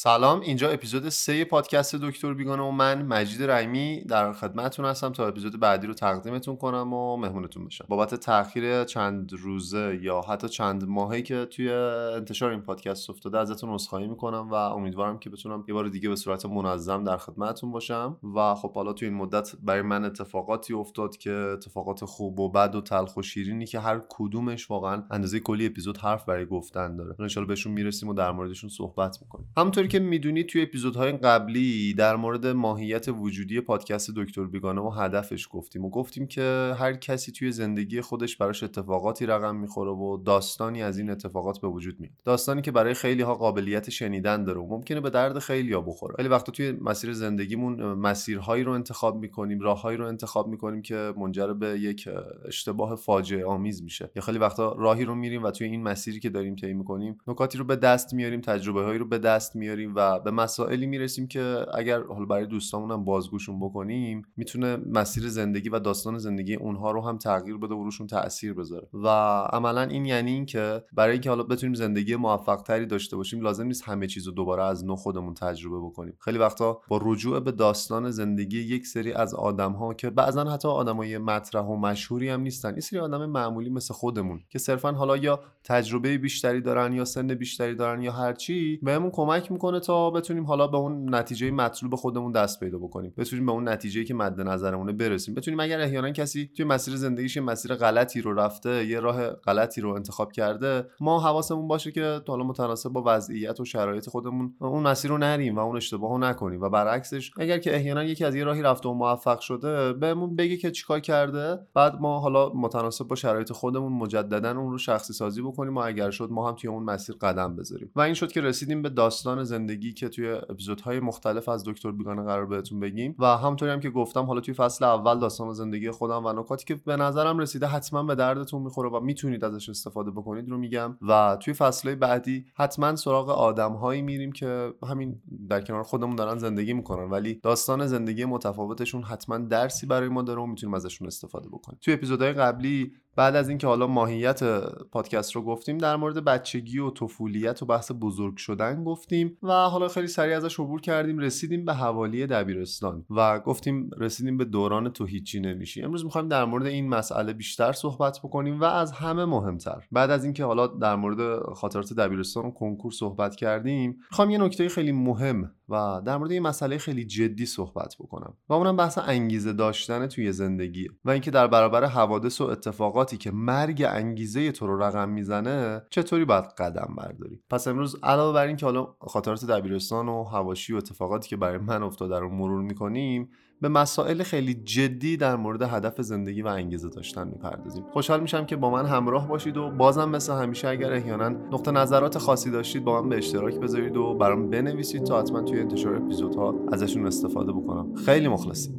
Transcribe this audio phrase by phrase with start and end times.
[0.00, 5.28] سلام اینجا اپیزود سه پادکست دکتر بیگانه و من مجید رحیمی در خدمتتون هستم تا
[5.28, 10.88] اپیزود بعدی رو تقدیمتون کنم و مهمونتون بشم بابت تاخیر چند روزه یا حتی چند
[10.88, 11.70] ماهی که توی
[12.16, 16.16] انتشار این پادکست افتاده ازتون عذرخواهی می‌کنم و امیدوارم که بتونم یه بار دیگه به
[16.16, 18.16] صورت منظم در خدمتتون باشم.
[18.36, 22.74] و خب حالا توی این مدت برای من اتفاقاتی افتاد که اتفاقات خوب و بد
[22.74, 27.16] و تلخ و شیرینی که هر کدومش واقعا اندازه کلی اپیزود حرف برای گفتن داره.
[27.36, 29.48] ان بهشون می‌رسیم و در موردشون صحبت می‌کنیم.
[29.88, 35.48] همونطوری که می‌دونید توی اپیزودهای قبلی در مورد ماهیت وجودی پادکست دکتر بیگانه و هدفش
[35.50, 40.82] گفتیم و گفتیم که هر کسی توی زندگی خودش براش اتفاقاتی رقم می‌خوره و داستانی
[40.82, 42.12] از این اتفاقات به وجود میاد.
[42.24, 46.14] داستانی که برای خیلی ها قابلیت شنیدن داره و ممکنه به درد خیلی ها بخوره.
[46.16, 51.52] خیلی وقتا توی مسیر زندگیمون مسیرهایی رو انتخاب می‌کنیم راههایی رو انتخاب می‌کنیم که منجر
[51.52, 52.08] به یک
[52.46, 54.10] اشتباه فاجعه آمیز میشه.
[54.16, 57.58] یا خیلی وقتا راهی رو میریم و توی این مسیری که داریم طی می‌کنیم نکاتی
[57.58, 61.66] رو به دست میاریم تجربه هایی رو به دست میاریم و به مسائلی می‌رسیم که
[61.74, 67.04] اگر حالا برای دوستامون هم بازگوشون بکنیم می‌تونه مسیر زندگی و داستان زندگی اونها رو
[67.04, 68.88] هم تغییر بده و روشون تاثیر بذاره.
[68.92, 69.08] و
[69.52, 73.66] عملا این یعنی این که برای اینکه حالا بتونیم زندگی موفق تری داشته باشیم لازم
[73.66, 76.14] نیست همه چیز رو دوباره از نو خودمون تجربه بکنیم.
[76.20, 80.68] خیلی وقتا با رجوع به داستان زندگی یک سری از آدم ها که بعضا حتی
[80.68, 85.16] آدمای مطرح و مشهوری هم نیستن این سری آدم معمولی مثل خودمون که صرفا حالا
[85.16, 90.44] یا تجربه بیشتری دارن یا سن بیشتری دارن یا هرچی بهمون کمک می‌کنه تا بتونیم
[90.44, 93.14] حالا به اون نتیجه مطلوب خودمون دست پیدا بکنیم.
[93.16, 95.34] بتونیم به اون نتیجه که مد نظرمونه برسیم.
[95.34, 99.80] بتونیم اگر احیانا کسی توی مسیر زندگیش یه مسیر غلطی رو رفته یه راه غلطی
[99.80, 104.82] رو انتخاب کرده ما حواسمون باشه که حالا متناسب با وضعیت و شرایط خودمون اون
[104.82, 106.60] مسیر رو نریم و اون اشتباه رو نکنیم.
[106.60, 110.56] و برعکسش اگر که احیانا یکی از یه راهی رفته و موفق شده بهمون بگه
[110.56, 115.42] که چیکار کرده بعد ما حالا متناسب با شرایط خودمون مجددا اون رو شخصی سازی
[115.42, 117.90] بکنیم و اگر شد ما هم توی اون مسیر قدم بذاریم.
[117.96, 122.22] و این شد که رسیدیم به داستان زندگی که توی اپیزودهای مختلف از دکتر بیگانه
[122.22, 123.14] قرار بهتون بگیم.
[123.18, 126.74] و همونطوری هم که گفتم حالا توی فصل اول داستان زندگی خودم و نکاتی که
[126.74, 130.96] به نظرم رسیده حتما به دردتون می‌خوره و می‌تونید ازش استفاده بکنید رو میگم.
[131.08, 136.72] و توی فصلهای بعدی حتما سراغ آدمهایی میریم که همین در کنار خودمون دارن زندگی
[136.72, 141.78] می‌کنن ولی داستان زندگی متفاوتشون حتما درسی برای ما داره و می‌تونیم ازشون استفاده بکنیم.
[141.82, 144.44] توی اپیزودهای قبلی بعد از اینکه حالا ماهیت
[144.90, 149.88] پادکست رو گفتیم در مورد بچگی و طفولیت و بحث بزرگ شدن گفتیم و حالا
[149.88, 155.04] خیلی سریع ازش عبور کردیم رسیدیم به حوالی دبیرستان و گفتیم رسیدیم به دوران تو
[155.04, 155.82] هیچی نمیشی.
[155.82, 159.86] امروز می‌خوایم در مورد این مسئله بیشتر صحبت بکنیم و از همه مهمتر.
[159.92, 164.68] بعد از اینکه حالا در مورد خاطرات دبیرستان و کنکور صحبت کردیم می‌خوام یه نکته
[164.68, 169.52] خیلی مهم و در مورد یه مسئله خیلی جدی صحبت بکنم و اونم بحث انگیزه
[169.52, 174.82] داشتن توی زندگی و اینکه در برابر حوادث و اتفاقاتی که مرگ انگیزه تو رو
[174.82, 180.24] رقم می‌زنه چطوری باید قدم برداری؟ پس امروز علاوه بر اینکه حالا خاطرات دبیرستان و
[180.24, 185.36] هواشی و اتفاقاتی که برای من افتاده رو مرور می‌کنیم به مسائل خیلی جدی در
[185.36, 187.84] مورد هدف زندگی و انگیزه داشتن می‌پردازیم.
[187.92, 192.18] خوشحال میشم که با من همراه باشید و بازم مثل همیشه اگر احیانا نقطه نظرات
[192.18, 196.54] خاصی داشتید با من به اشتراک بذارید و برام بنویسید تا حتما توی انتشار اپیزودها
[196.72, 197.94] ازشون استفاده بکنم.
[197.94, 198.74] خیلی مخلصیم.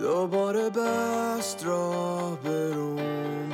[0.00, 3.52] دوباره بست راه بروم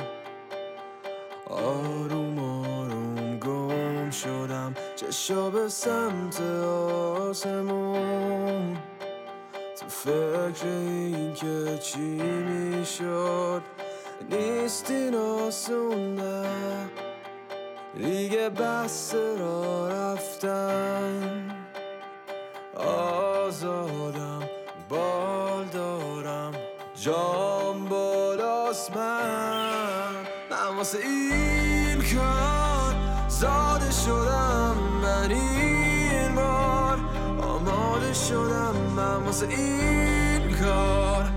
[1.49, 4.73] آروم آروم گم شدم.
[5.11, 6.41] چشا به سمت
[7.21, 8.77] آسمون.
[9.79, 13.61] تو فکر این که چی می‌شد؟
[14.29, 16.21] نیستین آسون
[17.97, 21.51] دیگه بس را رفتن.
[22.77, 24.43] آزادم
[24.89, 26.53] بال دارم.
[26.95, 30.13] جام بالاست من.
[30.51, 32.95] من واسه این کار
[33.27, 34.72] زاده شدم.
[35.31, 36.99] این بار
[37.41, 41.32] آماده شدم من واسه این کار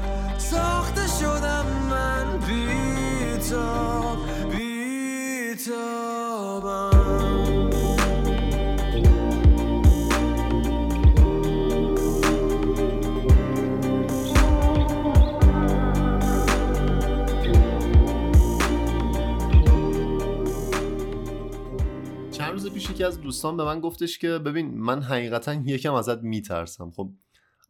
[22.97, 26.91] یکی از دوستان به من گفتش که ببین من حقیقتا یکم ازت میترسم.
[26.91, 27.11] خب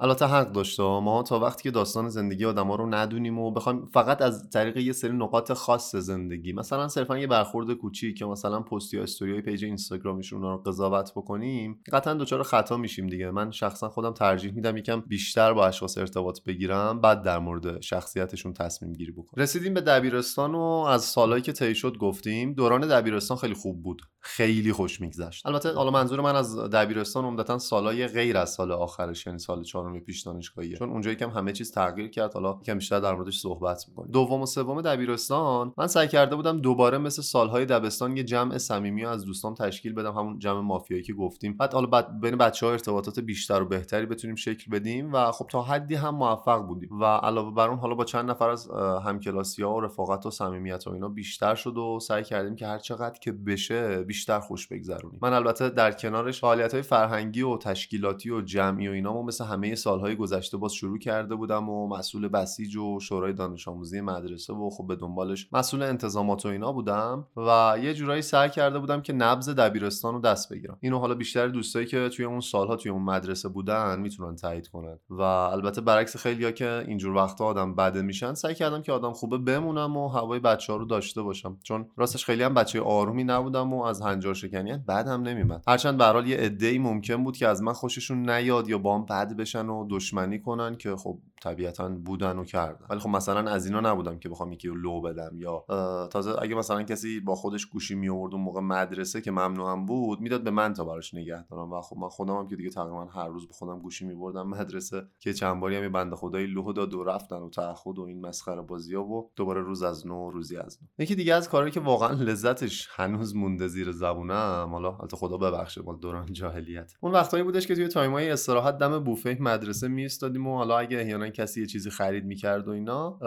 [0.01, 4.23] البته حق داشته ما تا وقتی که داستان زندگی آدما رو ندونیم و بخوایم فقط
[4.23, 8.95] از طریق یه سری نقاط خاص زندگی مثلا صرفا یه برخورد کوچیک که مثلا پست
[8.95, 13.31] یا استوری پیج اینستاگرامشون رو قضاوت بکنیم قطعا دچار خطا میشیم دیگه.
[13.31, 18.53] من شخصا خودم ترجیح میدم یکم بیشتر با اشخاص ارتباط بگیرم بعد در مورد شخصیتشون
[18.53, 19.43] تصمیم گیری بکنم.
[19.43, 24.03] رسیدیم به دبیرستان و از سالهایی که طی شد گفتیم دوران دبیرستان خیلی خوب بود.
[24.21, 25.47] خیلی خوش میگذشت.
[25.47, 30.01] البته حالا منظور من از دبیرستان عمدتا سالهای غیر از سال آخرش یعنی سال چهارم
[30.01, 33.85] پیش دانشگاهیه چون اونجا یکم همه چیز تغییر کرد حالا یکم بیشتر در موردش صحبت
[33.89, 34.11] می‌کنیم.
[34.11, 35.73] دوم و سوم دبیرستان.
[35.79, 40.13] من سعی کرده بودم دوباره مثل سالهای دبستان یه جمع صمیمی از دوستان تشکیل بدم
[40.13, 41.57] همون جمع مافیایی که گفتیم.
[41.57, 45.47] بعد حالا بعد بین بچه ها ارتباطات بیشتر و بهتری بتونیم شکل بدیم و خب
[45.51, 47.01] تا حدی هم موفق بودیم.
[47.01, 48.71] و علاوه بر اون حالا با چند نفر از
[49.05, 52.79] همکلاسی ها و رفاقت و صمیمیت و اینا بیشتر شد و سعی کردیم که هر
[52.79, 55.19] چقدر که بشه بیشتر خوش بگذرونیم.
[55.23, 59.75] من البته در کنارش فعالیت های فرهنگی و تشکیلاتی و جمعی و اینا مثل همه
[59.77, 64.71] سالهای گذشته باز شروع کرده بودم و مسئول بسیج و شورای دانش آموزی مدرسه و
[64.71, 69.13] خب به دنبالش مسئول انتظامات و اینا بودم و یه جورایی سعی کرده بودم که
[69.13, 70.79] نبض دبیرستان رو دست بگیرم.
[70.81, 74.99] اینو حالا بیشتر دوستایی که توی اون سالها توی اون مدرسه بودن می‌تونن تایید کنن
[75.11, 79.39] و البته برعکس خیلیا که اینجور وقتا آدم بده میشن سعی کردم که آدم خوبه
[79.39, 81.59] بمونم و هوای بچه ها رو داشته باشم.
[81.63, 86.29] چون راستش خیلی هم بچه آرومی نبودم و از هنجار شکنی بعدم نمیمد هرچند به
[86.29, 89.87] یه عده‌ای ممکن بود که از من خوششون نیاد یا با هم بد بشن و
[89.91, 92.87] دشمنی کنن که خب طبیعتا بودن و کردن.
[92.91, 95.65] ولی خب مثلا از اینا نبودم که بخوام یکی رو لو بدم یا
[96.13, 100.21] تازه اگه مثلا کسی با خودش گوشی می آورد اون موقع مدرسه که ممنوعم بود
[100.21, 101.73] می‌داد به من تا براش نگه دارم.
[101.73, 104.49] و خب من خودم هم که دیگه تقریبا هر روز به خودم گوشی می بردم
[104.49, 108.27] مدرسه که چند باری هم بنده خدایی لو داد و رفتن و تعهد و این
[108.27, 111.05] مسخره بازی ها و دوباره روز از نو روزی از نو.
[111.05, 115.83] یکی دیگه از کارهایی که واقعا لذتش هنوز مونده زیر زبونم حالا البته خدا ببخشه
[115.83, 116.93] مال دوران جاهلیت.
[117.01, 120.99] اون وقتایی بودش که توی time ای استراحت دم بوفه مدرسه میستادیم و حالا اگه
[120.99, 123.19] احیانا کسی یه چیزی خرید می‌کرد و اینا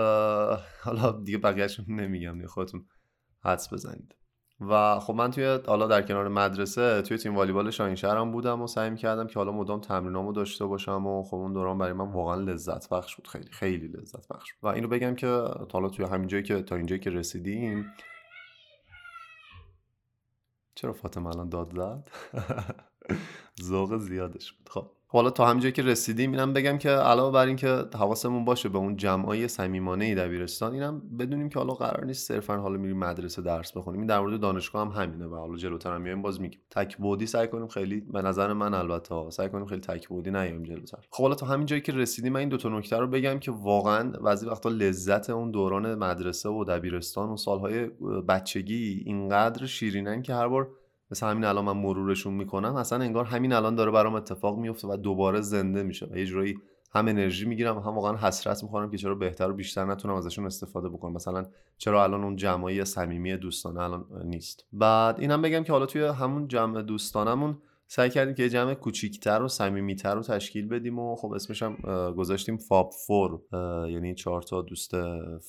[0.83, 2.85] حالا دیگه بقیهشون نمیگم دیگه خودتون
[3.43, 4.15] حدس بزنید.
[4.61, 8.95] و خب من توی حالا در کنار مدرسه توی تیم والیبال شاهینشهرم بودم و سعی
[8.95, 12.89] کردم که حالا مدام تمرینامو داشته باشم و خب اون دوران برای من واقعا لذت
[12.89, 15.27] بخش بود خیلی خیلی لذت بخش و اینو بگم که
[15.73, 17.85] حالا توی همین جایی که تا اینجایی که رسیدیم
[20.75, 22.09] چرا فاطمه الان داد زد؟
[23.69, 24.69] ذوق زیادش بود.
[24.69, 24.98] خب.
[25.11, 28.95] حالا تا همینجایی که رسیدیم اینم بگم که علاوه بر اینکه حواسمون باشه به اون
[28.95, 33.99] جمعای صمیمانه دبیرستان اینم بدونیم که حالا قرار نیست صرفا حالا میریم مدرسه درس بخونیم.
[33.99, 37.25] این در مورد دانشگاه هم همینه و حالا جلوتر هم میایم باز میگیم تک بودی
[37.25, 40.97] سعی کنیم خیلی به نظر من البته سعی کنیم خیلی تک بودی نیایم جلوتر.
[41.09, 44.11] خب حالا تا جایی که رسیدیم من این دو تا نکته رو بگم که واقعا
[44.11, 47.85] بعضی وقتا لذت اون دوران مدرسه و دبیرستان و سالهای
[48.27, 50.67] بچگی اینقدر شیرینن که هر بار
[51.11, 54.97] مثل همین الان من مرورشون می‌کنم اصلا انگار همین الان داره برام اتفاق میفته و
[54.97, 56.55] دوباره زنده میشه یه جورایی
[56.91, 60.89] هم انرژی می‌گیرم هم واقعا حسرت می‌خورم که چرا بهتر و بیشتر نتونم ازشون استفاده
[60.89, 61.13] بکنم.
[61.13, 61.45] مثلا
[61.77, 64.65] چرا الان اون جمعی صمیمی دوستانه الان نیست.
[64.73, 67.57] بعد اینم بگم که حالا توی همون جمع دوستانمون
[67.87, 71.75] سعی کردیم که یه جمع کوچیکتر و صمیمیتر رو تشکیل بدیم و خب اسمش هم
[72.11, 73.41] گذاشتیم فاب فور
[73.89, 74.91] یعنی چهار تا دوست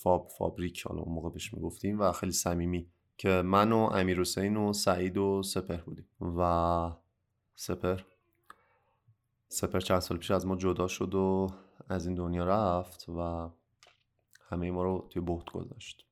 [0.03, 2.87] فاب فابریک حالا اون موقع بهش می‌گفتیم و خیلی صمیمی
[3.21, 6.07] که من و امیر حسین و سعید و سپر بودیم.
[6.39, 6.93] و
[7.55, 8.01] سپر
[9.49, 11.47] سپر چند سال پیش از ما جدا شد و
[11.89, 13.51] از این دنیا رفت و
[14.49, 16.07] همه ما رو توی بهت گذاشت.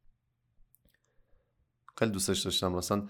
[1.96, 2.72] خیلی دوستش داشتم.
[2.72, 3.08] مثلا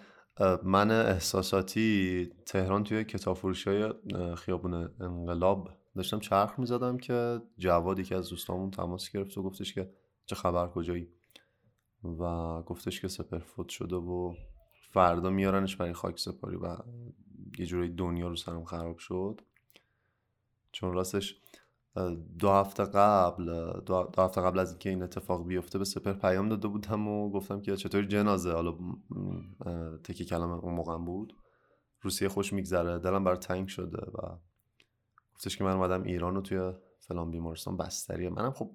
[0.62, 3.92] من احساساتی تهران توی کتاب فروشی های
[4.36, 6.20] خیابون انقلاب داشتم.
[6.20, 9.90] چرخ می‌زدم که جوادی که از دوستامون تماس گرفت و گفتش که
[10.26, 11.17] چه خبر کجایی؟
[12.04, 14.34] و گفتش که سپر فوت شده و
[14.90, 16.76] فردا میارنش برای خاک سپاری و
[17.58, 19.40] یه جوری دنیا رو سرم خراب شد.
[20.72, 21.40] چون راستش
[22.38, 26.68] دو هفته قبل دو هفته قبل از اینکه این اتفاق بیفته به سپر پیام داده
[26.68, 28.74] بودم و گفتم که چطوری جنازه؟ حالا
[30.04, 31.36] تکی کلمه اون موقع بود.
[32.00, 34.36] روسیه خوش میگذره دلم بر تنگ شده و
[35.34, 38.30] گفتش که من اومدم ایران رو توی فلان بیمارستان بستریه.
[38.30, 38.70] منم خب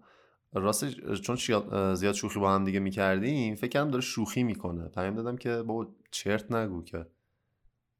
[0.53, 1.35] راست چون
[1.95, 4.87] زیاد شوخی با هم دیگه می‌کردیم فکر کردم داره شوخی می‌کنه.
[4.87, 7.05] پیام دادم که با چرت نگو که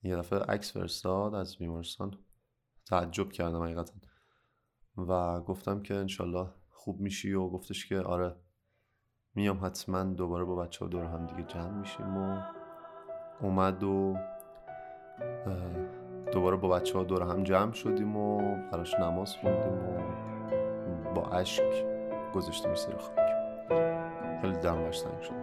[0.04, 2.18] یه دفعه عکس فرستاد از بیمارستان.
[2.86, 3.94] تعجب کردم حقیقتا.
[4.98, 8.36] و گفتم که انشالله خوب میشی و گفتش که آره.
[9.36, 12.42] میام حتما دوباره با بچه ها دور هم دیگه جمع میشیم و
[13.42, 14.18] اومد و
[16.32, 18.38] دوباره با بچه ها دور هم جمع شدیم و
[18.72, 21.93] براش نماز خوندیم و با اشک
[22.34, 23.34] گذاشته زیر خاک.
[24.42, 25.34] خیلی دم تنگ شد.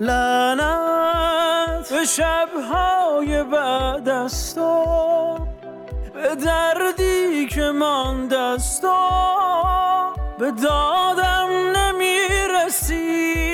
[0.00, 5.38] لعنت به شبهای بعد از تو
[6.14, 9.08] به دردی که من دستا
[10.38, 13.47] به دادم نمی‌رسی.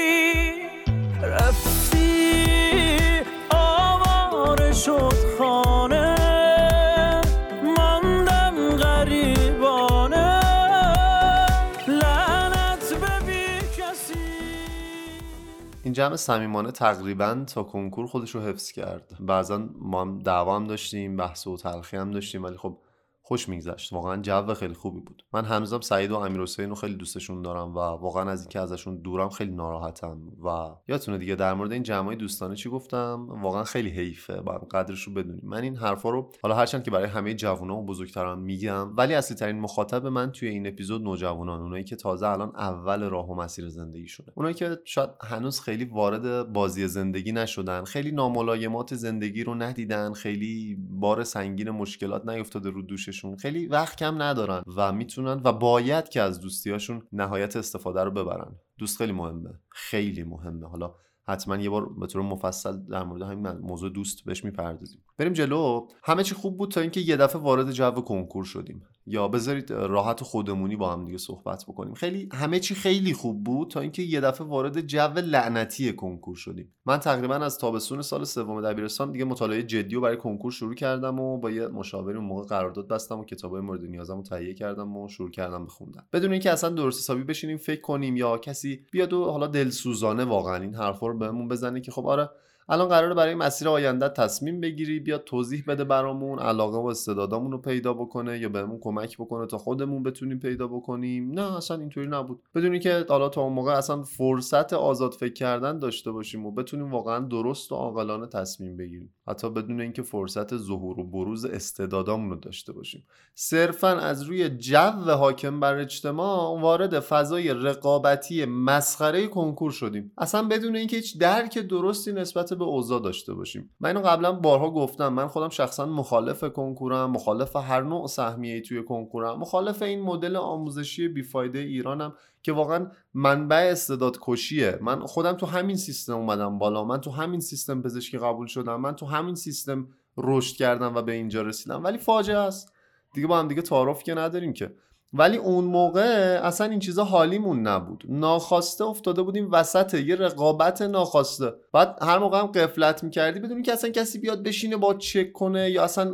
[15.94, 19.16] جمع صمیمانه تقریبا تا کنکور خودش رو حفظ کرد.
[19.20, 22.78] بعضا ما هم دعوا هم داشتیم بحث و تلخی هم داشتیم ولی خب
[23.26, 23.92] خوش میگذشت.
[23.92, 25.24] واقعا جو خیلی خوبی بود.
[25.32, 28.96] من هنوزم سعید و امیر حسین رو خیلی دوستشون دارم و واقعا از اینکه ازشون
[28.96, 33.90] دورم خیلی ناراحتم و یادتونه دیگه در مورد این جمعای دوستانه چی گفتم؟ واقعا خیلی
[33.90, 35.42] حیفه باید قدرش رو بدونیم.
[35.44, 39.36] من این حرفا رو حالا هرچند که برای همه جوونا و بزرگتران میگم ولی اصلی
[39.36, 43.68] ترین مخاطب من توی این اپیزود نوجوانان اونایی که تازه الان اول راه و مسیر
[43.68, 44.32] زندگیشونه.
[44.34, 50.76] اونایی که شاید هنوز خیلی وارد بازی زندگی نشدن خیلی ناملایمات زندگی رو ندیدن خیلی
[50.90, 56.20] بار سنگین مشکلات نیفتاده رو دوش خیلی وقت کم ندارن و می‌تونن و باید که
[56.20, 58.54] از دوستیاشون نهایت استفاده رو ببرن.
[58.78, 59.50] دوست خیلی مهمه.
[59.70, 60.68] خیلی مهمه.
[60.68, 60.94] حالا
[61.28, 65.04] حتما یه بار به طور مفصل در مورد همین موضوع دوست بهش می‌پردازیم.
[65.18, 65.86] بریم جلو.
[66.04, 68.82] همه چی خوب بود تا اینکه یه دفعه وارد جو کنکور شدیم.
[69.06, 71.94] یا بذارید راحت و خودمونی با هم دیگه صحبت بکنیم.
[71.94, 76.74] خیلی همه چی خیلی خوب بود تا اینکه یه دفعه وارد جو لعنتی کنکور شدیم.
[76.86, 81.20] من تقریبا از تابستون سال سوم دبیرستان دیگه مطالعه جدی و برای کنکور شروع کردم
[81.20, 84.96] و با یه مشاوری اون موقع قرارداد بستم و کتابای مورد نیازم رو تهیه کردم
[84.96, 89.12] و شروع کردم بخوندن بدون اینکه اصلا درست حسابی بشینیم فکر کنیم یا کسی بیاد
[89.12, 92.30] و حالا دلسوزانه واقعا این حرفا رو بهمون بزنه که خب آره
[92.68, 97.58] الان قراره برای مسیر آینده تصمیم بگیری بیا توضیح بده برامون علاقه و استعدادامون رو
[97.58, 101.32] پیدا بکنه یا بهمون کمک بکنه تا خودمون بتونیم پیدا بکنیم.
[101.32, 102.42] نه اصلا اینطوری نبود.
[102.54, 106.90] بدونی که حالا تا اون موقع اصلا فرصت آزاد فکر کردن داشته باشیم و بتونیم
[106.90, 109.14] واقعا درست و عاقلانه تصمیم بگیریم.
[109.28, 113.04] حتی بدون اینکه فرصت ظهور و بروز استعدادامون رو داشته باشیم.
[113.34, 114.78] صرفا از روی جو
[115.10, 120.12] حاکم بر اجتماع وارد فضای رقابتی مسخره کنکور شدیم.
[120.18, 123.70] اصلا بدون اینکه هیچ درک درستی نسبت به اوضاع داشته باشیم.
[123.80, 125.08] من اینو قبلا بارها گفتم.
[125.08, 131.08] من خودم شخصا مخالف کنکورم مخالف هر نوع سهمیه توی کنکورم مخالف این مدل آموزشی
[131.08, 134.78] بیفایده ایرانم که واقعا منبع استعداد کشیه.
[134.80, 136.84] من خودم تو همین سیستم اومدم بالا.
[136.84, 138.80] من تو همین سیستم پزشکی قبول شدم.
[138.80, 141.84] من تو همین سیستم رشد کردم و به اینجا رسیدم.
[141.84, 142.72] ولی فاجعه است.
[143.14, 144.74] دیگه با هم دیگه تعارف که نداریم که.
[145.16, 148.04] ولی اون موقع اصلا این چیزا حالیمون نبود.
[148.08, 151.52] ناخواسته افتاده بودیم وسط یه رقابت ناخواسته.
[151.72, 155.70] بعد هر موقع هم قفلت می‌کردی بدونی که اصلا کسی بیاد بشینه با چک کنه
[155.70, 156.12] یا اصلا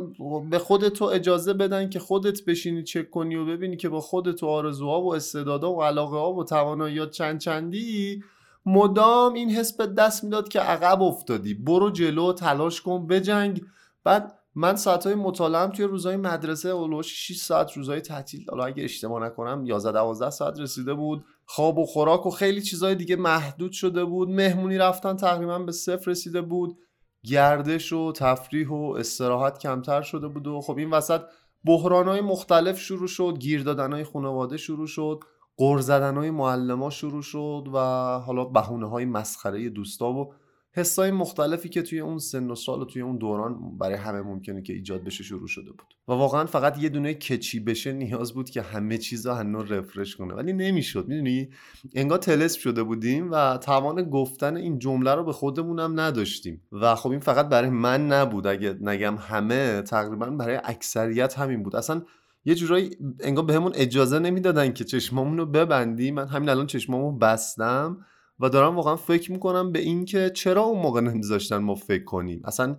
[0.49, 4.47] به خودت اجازه بدن که خودت بشینی چک کنی و ببینی که با خودت و
[4.47, 8.23] آرزوها و استعدادها و علاقه ها و تواناییات چند چندی.
[8.65, 11.53] مدام این حس به دست می‌داد که عقب افتادی.
[11.53, 13.61] برو جلو تلاش کن بجنگ.
[14.03, 18.45] بعد من ساعتهای مطالعه توی روزهای مدرسه اولوش 6 ساعت روزهای تعطیل.
[18.49, 21.25] حالا اگه اشتباه نکنم 11 12 ساعت رسیده بود.
[21.45, 24.29] خواب و خوراک و خیلی چیزهای دیگه محدود شده بود.
[24.29, 26.77] مهمونی رفتن تقریبا به صفر رسیده بود.
[27.23, 31.21] گردش و تفریح و استراحت کمتر شده بود و خب این وسط
[31.65, 35.19] بحرانهای مختلف شروع شد گیر دادنهای خانواده شروع شد
[35.57, 37.77] قر زدنهای معلم شروع شد و
[38.19, 40.33] حالا بهونه های مسخره دوستا و
[40.73, 44.61] حسای مختلفی که توی اون سن و سال و توی اون دوران برای همه ممکنه
[44.61, 45.93] که ایجاد بشه شروع شده بود.
[46.07, 50.33] و واقعا فقط یه دونه کچی بشه نیاز بود که همه چیزا هنو رفرش کنه.
[50.33, 51.49] ولی نمی‌شد می‌دونی؟
[51.95, 56.61] انگار تلسپ شده بودیم و توان گفتن این جمله رو به خودمونم نداشتیم.
[56.71, 58.47] و خب این فقط برای من نبود.
[58.47, 61.75] اگه نگم همه تقریبا برای اکثریت همین بود.
[61.75, 62.01] اصلا
[62.45, 66.15] یه جورایی انگار بهمون اجازه نمی‌دادن که چشمامون رو ببندیم.
[66.15, 68.05] من همین الان چشمامو بستم.
[68.41, 72.41] و دارم واقعا فکر می‌کنم به اینکه چرا اون موقع نمیذاشتن ما فکر کنیم.
[72.45, 72.77] اصلا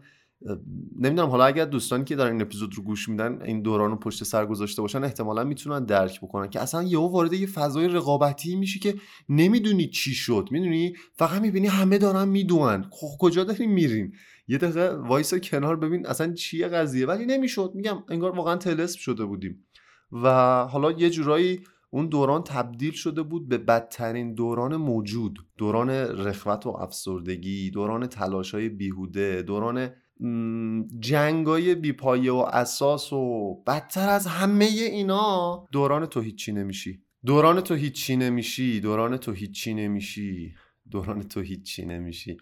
[0.99, 4.25] نمی‌دونم حالا اگر دوستانی که دارن این اپیزود رو گوش میدن این دوران رو پشت
[4.25, 8.78] سر گذاشته باشن احتمالا می‌تونن درک بکنن که اصلا یهو وارد یه فضای رقابتی میشی
[8.78, 8.95] که
[9.28, 10.49] نمی‌دونی چی شد.
[10.50, 14.12] می‌دونی؟ فقط می‌بینی همه دارن می‌دونن خب کجا داریم میرین
[14.49, 17.07] یه دقیقه وایس کنار ببین اصلا چیه قضیه.
[17.07, 17.73] ولی نمی‌شد.
[17.75, 19.66] میگم انگار واقعا تلسم شده بودیم.
[20.12, 20.28] و
[20.64, 21.61] حالا یه جورایی
[21.94, 25.38] اون دوران تبدیل شده بود به بدترین دوران موجود.
[25.58, 29.90] دوران رخوت و افسردگی دوران تلاش های بیهوده دوران
[31.00, 35.64] جنگای بیپایه و اساس و بدتر از همه اینا.
[35.72, 37.02] دوران تو هیچی نمیشی.
[37.26, 38.80] دوران تو هیچی نمیشی.
[38.80, 40.54] دوران تو هیچی نمیشی.
[40.90, 42.37] دوران تو هیچی نمیشی.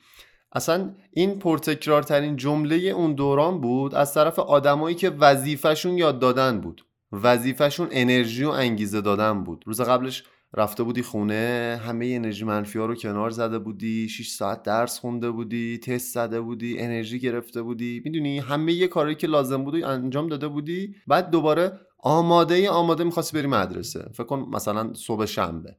[0.52, 6.84] اصلا این پرتکرارترین جمله اون دوران بود از طرف آدمایی که وظیفهشون یاد دادن بود.
[7.12, 9.64] وظیفهشون انرژی و انگیزه دادن بود.
[9.66, 10.24] روز قبلش
[10.56, 15.30] رفته بودی خونه همه انرژی منفی ها رو کنار زده بودی 6 ساعت درس خونده
[15.30, 18.02] بودی تست زده بودی انرژی گرفته بودی.
[18.04, 20.94] می‌دونی همه یه کاری که لازم بود انجام داده بودی.
[21.06, 24.08] بعد دوباره آماده آماده می‌خواستی بری مدرسه.
[24.14, 25.76] فکر کن مثلا صبح شنبه.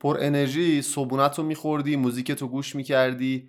[0.00, 3.48] پر انرژی صبونت رو میخوردی موزیک تو گوش می‌کردی.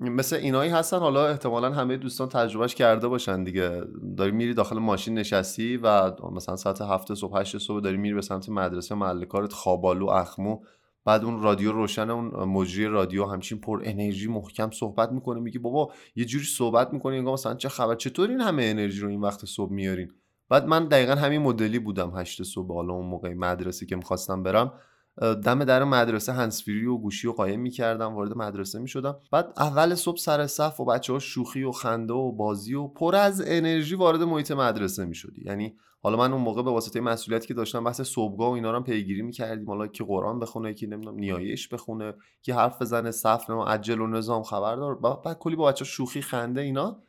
[0.00, 3.82] مثل اینایی هستن حالا احتمالا همه دوستان تجربهش کرده باشن دیگه.
[4.16, 8.22] داری میری داخل ماشین نشستی و مثلا ساعت هفت صبح هشت صبح داری میری به
[8.22, 10.60] سمت مدرسه محل کارت خوابالو اخمو.
[11.04, 15.92] بعد اون رادیو روشن اون مجری رادیو همچین پر انرژی محکم صحبت می‌کنه میگی بابا
[16.16, 19.44] یه جوری صحبت می‌کنی انگار مثلا چه خبر؟ چطور این همه انرژی رو این وقت
[19.44, 20.12] صبح میارین؟
[20.48, 24.72] بعد من دقیقا همین مدلی بودم هشت صبح حالا اون موقع مدرسه که می‌خواستم برم.
[25.20, 29.16] دم در مدرسه هنسفری و گوشی و قایم می‌کردم وارد مدرسه می‌شدم.
[29.32, 33.16] بعد اول صبح سر صف و بچه ها شوخی و خنده و بازی و پر
[33.16, 35.42] از انرژی وارد محیط مدرسه می‌شدی.
[35.44, 38.80] یعنی حالا من اون موقع به واسطه مسئولیتی که داشتم بحث صبحگاه و اینا رو
[38.80, 39.66] پیگیری می‌کردیم.
[39.66, 44.06] حالا که قرآن بخونه که نمی‌دونم نیایش بخونه که حرف بزنه صف و عجل و
[44.06, 47.02] نظام خبردار بعد کلی با بچه شوخی خنده اینا.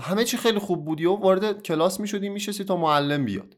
[0.00, 3.56] همه چی خیلی خوب بودی و وارد کلاس می‌شدی میشستی تا معلم بیاد.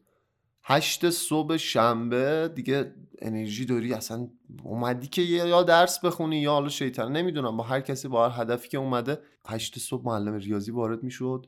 [0.63, 4.27] هشت صبح شنبه دیگه انرژی داری اصلا
[4.63, 7.57] اومدی که یا درس بخونی یا حالا شیطان نمی‌دونم.
[7.57, 11.47] با هر کسی با هر هدفی که اومده هشت صبح معلم ریاضی وارد می‌شد.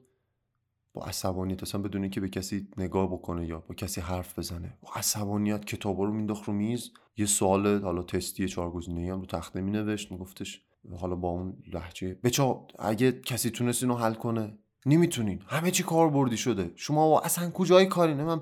[0.93, 4.77] با عصبانیت اصلا بدون که به کسی نگاه بکنه یا با کسی حرف بزنه.
[4.81, 6.91] با عصبانیت کتابا رو مینداخت رو میز.
[7.17, 10.11] یه سوال حالا تستی چهار گزینه‌ای هم رو تخته مینوشت.
[10.11, 10.61] میگفتش
[10.99, 14.57] حالا با اون لحجه بچا اگه کسی تونست اینو حل کنه.
[14.85, 15.41] نمی‌تونین.
[15.47, 16.71] همه چی کار بردی شده.
[16.75, 18.41] شما اصلا کجای کاری؟ من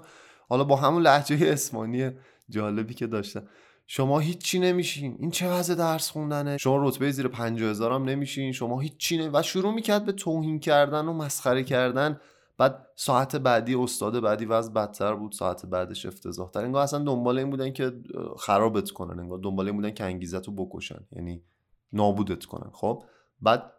[0.50, 2.10] حالا با همون لحجه اسمانی
[2.50, 3.48] جالبی که داشتن
[3.92, 5.18] شما هیچی نمیشین.
[5.20, 8.52] این چه وضع درس خوندنه؟ شما رتبه زیر 50 هزار هم نمیشین.
[8.52, 12.20] شما هیچی نه و شروع می‌کرد به توهین کردن و مسخره کردن.
[12.58, 15.32] بعد ساعت بعدی استاد بعدی وضع بدتر بود.
[15.32, 17.92] ساعت بعدش افتضاح تر انگار اصلا دنبال این بودن که
[18.40, 19.20] خرابت کنن.
[19.20, 21.00] انگار دنبال این بودن که انگیزت رو بکشن.
[21.12, 21.44] یعنی
[21.94, 22.70] نابودت کنن.
[22.74, 23.04] خب؟
[23.42, 23.72] بعد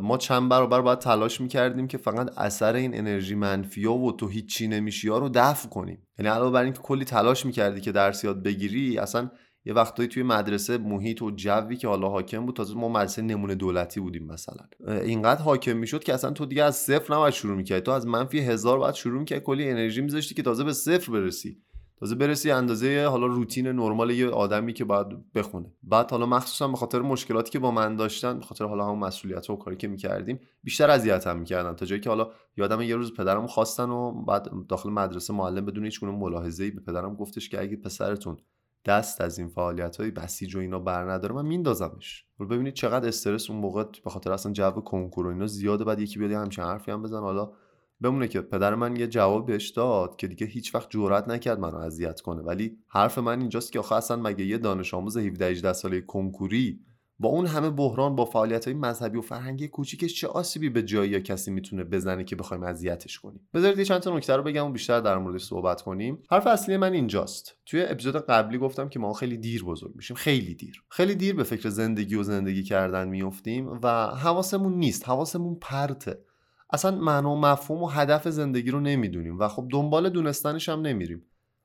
[0.00, 4.68] ما چند برابر باید تلاش می‌کردیم که فقط اثر این انرژی منفی و تو هیچی
[4.68, 6.06] نمیشی ها رو دفع کنیم.
[6.18, 9.30] یعنی علاوه بر اینکه کلی تلاش می‌کردی که درس یاد بگیری اصلا
[9.64, 13.54] یه وقتایی توی مدرسه محیط و جوی که حالا حاکم بود تازه ما مدرسه نمونه
[13.54, 14.66] دولتی بودیم مثلا.
[14.86, 17.80] اینقدر حاکم می‌شد که اصلا تو دیگه از صفر نباید شروع می‌کردی.
[17.80, 21.62] تو از منفی هزار باید شروع می‌کردی کلی انرژی میذاشتی که تازه به صفر برسی.
[22.00, 25.72] تازه برسی اندازه حالا روتین نرمال یه آدمی که باید بخونه.
[25.82, 29.50] بعد حالا مخصوصا به خاطر مشکلاتی که با من داشتن به خاطر حالا همون مسئولیت
[29.50, 31.72] و کاری که می‌کردیم بیشتر اذیتم می‌کردن.
[31.74, 35.84] تا جایی که حالا یادم یه روز پدرم خواستن و بعد داخل مدرسه معلم بدون
[35.84, 38.36] هیچ گونه ملاحظه‌ای به پدرم گفتش که اگه پسرتون
[38.84, 42.24] دست از این فعالیت های بسیج و اینا بر نداره من میندازمش.
[42.40, 46.18] ببینید چقدر استرس اون موقع به خاطر اصلا جو کنکور و اینا زیاده بعد یکی
[46.18, 47.52] بیاد همچین حرفی هم بزن حالا
[48.00, 51.76] بمونه که پدر من یه جواب بهش داد که دیگه هیچ وقت جرئت نکرد منو
[51.76, 52.42] اذیت کنه.
[52.42, 56.80] ولی حرف من اینجاست که آخه اصلا مگه یه دانش آموز 17 18 ساله کنکوری
[57.20, 61.10] با اون همه بحران با فعالیت های مذهبی و فرهنگی کوچیکش چه آسیبی به جایی
[61.10, 64.66] یا کسی می‌تونه بزنه که بخوایم اذیتش کنیم؟ بذارید یه چند تا نکته رو بگم
[64.66, 66.22] و بیشتر در موردش صحبت کنیم.
[66.30, 67.56] حرف اصلی من اینجاست.
[67.66, 70.16] توی اپیزود قبلی گفتم که ما خیلی دیر بزرگ میشیم.
[70.16, 70.82] خیلی دیر.
[70.90, 75.08] خیلی دیر به فکر زندگی و زندگی کردن میفتیم و حواسمون نیست.
[75.08, 76.27] حواسمون پرته.
[76.70, 81.22] اصلا معنا و مفهوم و هدف زندگی رو نمی‌دونیم و خب دنبال دونستنش هم نمیریم.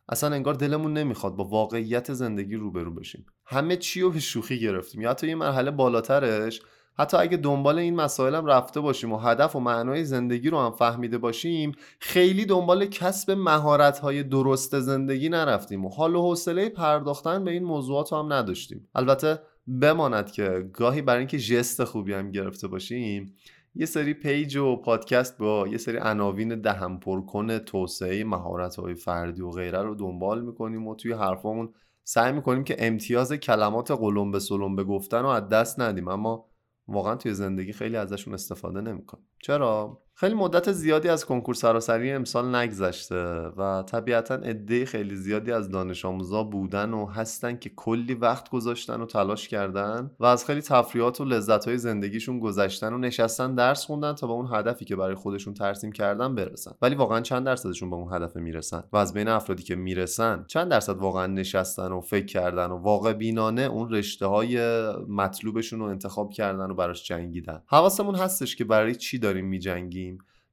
[0.09, 3.25] اصلا انگار دلمون نمی‌خواد با واقعیت زندگی روبرو بشیم.
[3.45, 5.01] همه چی رو به شوخی گرفتیم.
[5.01, 6.61] یا حتی یه مرحله بالاترش
[6.97, 10.71] حتی اگه دنبال این مسائل هم رفته باشیم و هدف و معنای زندگی رو هم
[10.71, 17.43] فهمیده باشیم خیلی دنبال کسب مهارت های درست زندگی نرفتیم و حال و حوصله پرداختن
[17.43, 18.89] به این موضوعات هم نداشتیم.
[18.95, 19.39] البته
[19.81, 23.35] بماند که گاهی برای اینکه ژست خوبی هم گرفته باشیم
[23.75, 29.41] یه سری page و پادکست با یه سری عناوین دهن پرکن توسعه مهارت های فردی
[29.41, 34.83] و غیره رو دنبال می‌کنیم و توی حرفامون سعی می‌کنیم که امتیاز کلمات قلمبه سلمبه
[34.83, 36.07] گفتن رو از دست ندیم.
[36.07, 36.45] اما
[36.87, 39.25] واقعا توی زندگی خیلی ازشون استفاده نمی‌کنیم.
[39.43, 43.15] چرا؟ خیلی مدت زیادی از کنکور سراسری امسال نگذشته
[43.57, 49.01] و طبیعتا عده خیلی زیادی از دانش آموزا بودن و هستن که کلی وقت گذاشتن
[49.01, 53.85] و تلاش کردن و از خیلی تفریحات و لذت های زندگیشون گذشتن و نشستن درس
[53.85, 56.71] خوندن تا به اون هدفی که برای خودشون ترسیم کردن برسن.
[56.81, 60.71] ولی واقعا چند درصدشون به اون هدف می‌رسن و از بین افرادی که می‌رسن چند
[60.71, 64.59] درصد واقعا نشستن و فکر کردن و واقع بینانه اون رشته های
[65.07, 67.61] مطلوبشون رو انتخاب کردن و براش جنگیدن.
[67.67, 70.02] حواسمون هستش که برای چی داریم میجنگیم؟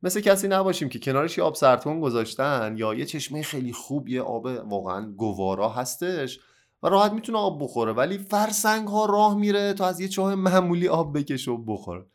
[0.02, 4.22] مثل کسی نباشیم که کنارش یه آب سرتون گذاشتن یا یه چشمه خیلی خوب یه
[4.22, 6.40] آب واقعا گوارا هستش
[6.82, 7.92] و راحت می‌تونه آب بخوره.
[7.92, 12.06] ولی فرسنگ ها راه میره تا از یه چاه معمولی آب بکشه و بخوره.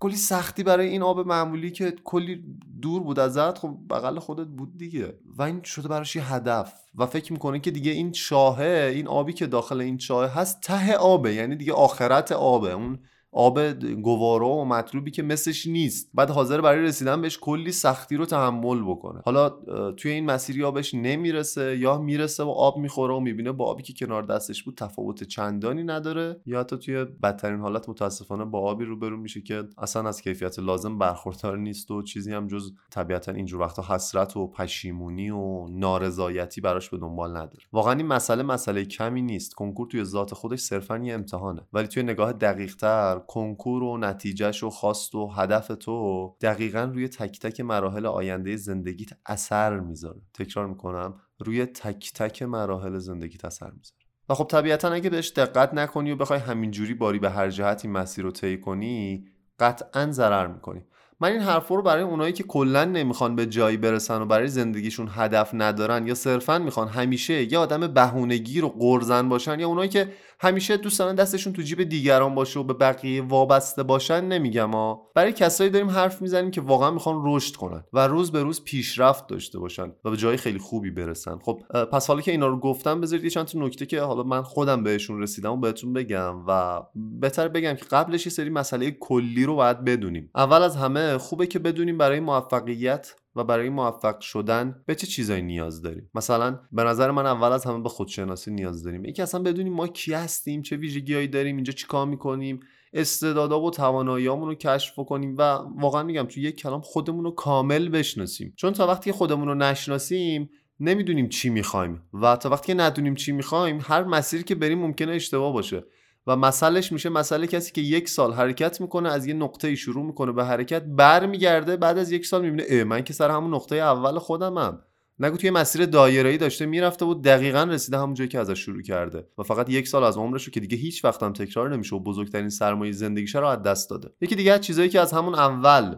[0.00, 2.44] کلی سختی برای این آب معمولی که کلی
[2.82, 5.18] دور بود ازت خب بغل خودت بود دیگه.
[5.38, 6.74] و این شده براش یه هدف.
[6.94, 10.96] و فکر می‌کنه که دیگه این چاهه این آبی که داخل این چاه هست ته
[10.96, 11.34] آبه.
[11.34, 12.72] یعنی دیگه آخرت آبه.
[12.72, 12.98] اون
[13.32, 16.10] آب گوارا و مطلوبی که مثلش نیست.
[16.14, 19.20] بعد حاضر برای رسیدن بهش کلی سختی رو تحمل بکنه.
[19.24, 19.48] حالا
[19.90, 23.92] توی این مسیری آبش نمی‌رسه یا می‌رسه و آب می‌خوره و می‌بینه با آبی که
[23.92, 29.16] کنار دستش بود تفاوت چندانی نداره یا حتی توی بدترین حالت متاسفانه با آبی روبرو
[29.16, 33.84] میشه که اصلا از کیفیت لازم برخوردار نیست و چیزی هم جز طبیعتا اینجور وقتا
[33.88, 37.64] حسرت و پشیمونی و نارضایتی براش به دنبال نداره.
[37.72, 39.54] واقعا این مسئله مسئله کمی نیست.
[39.54, 41.62] کنکور توی ذات خودش صرفا یه امتحانه.
[41.72, 47.40] ولی توی نگاه دقیقتر کنکور و نتیجهش و خواست و هدف تو دقیقا روی تک
[47.40, 50.20] تک مراحل آینده زندگیت اثر می‌ذاره.
[50.34, 54.00] تکرار می‌کنم روی تک تک مراحل زندگیت اثر می‌ذاره.
[54.28, 57.92] و خب طبیعتا اگه بهش دقت نکنی و بخوای همینجوری باری به هر جهت این
[57.92, 59.24] مسیر رو طی کنی
[59.58, 60.84] قطعا ضرر می‌کنی.
[61.20, 65.08] من این حرف رو برای اونایی که کلا نمی‌خوان به جایی برسن و برای زندگیشون
[65.10, 70.12] هدف ندارن یا صرفا می‌خوان همیشه یه آدم بهونگیر و قرزن باشن یا اونایی که
[70.40, 75.10] همیشه دوست دارن دستشون تو جیب دیگران باشه و به بقیه وابسته باشن نمیگم ها
[75.14, 79.26] برای کسایی داریم حرف می‌زنیم که واقعا می‌خوان رشد کنن و روز به روز پیشرفت
[79.26, 81.38] داشته باشن و به جای خیلی خوبی برسن.
[81.38, 84.42] خب پس حالا که اینا رو گفتم بذارید یه چند تا نکته که حالا من
[84.42, 86.82] خودم بهشون رسیدم و بهتون بگم و
[87.20, 90.30] بهتر بگم که قبلش یه سری مسئله کلی رو باید بدونیم.
[90.34, 95.42] اول از همه خوبه که بدونیم برای موفقیت و برای موفق شدن به چه چیزایی
[95.42, 99.04] نیاز داریم؟ مثلا به نظر من اول از همه به خودشناسی نیاز داریم.
[99.04, 102.60] یکی اصلا بدونیم ما کی هستیم چه ویژگیهایی داریم اینجا چیکار می‌کنیم
[102.92, 105.42] استعدادا و تواناییامون رو کشف کنیم و
[105.76, 108.52] واقعا میگم تو یک کلام خودمون رو کامل بشناسیم.
[108.56, 113.32] چون تا وقتی خودمون رو نشناسیم نمی‌دونیم چی می‌خوایم و تا وقتی که ندونیم چی
[113.32, 115.84] می‌خوایم هر مسیری که بریم ممکنه اشتباه باشه.
[116.26, 120.32] و مسئلهش میشه مسئله کسی که یک سال حرکت می‌کنه از یه نقطه شروع می‌کنه
[120.32, 124.82] به حرکت برمیگرده بعد از یک سال می‌بینه من که سر همون نقطه اول خودمم.
[125.18, 129.28] نگو توی مسیر دایره‌ای داشته می‌رفته بود دقیقا رسیده همون جایی که ازش شروع کرده
[129.38, 132.00] و فقط یک سال از عمرش رو که دیگه هیچ وقت هم تکرار نمیشه و
[132.00, 134.08] بزرگترین سرمایه زندگیش رو از دست داده.
[134.20, 135.94] یکی دیگه از چیزایی که از همون اول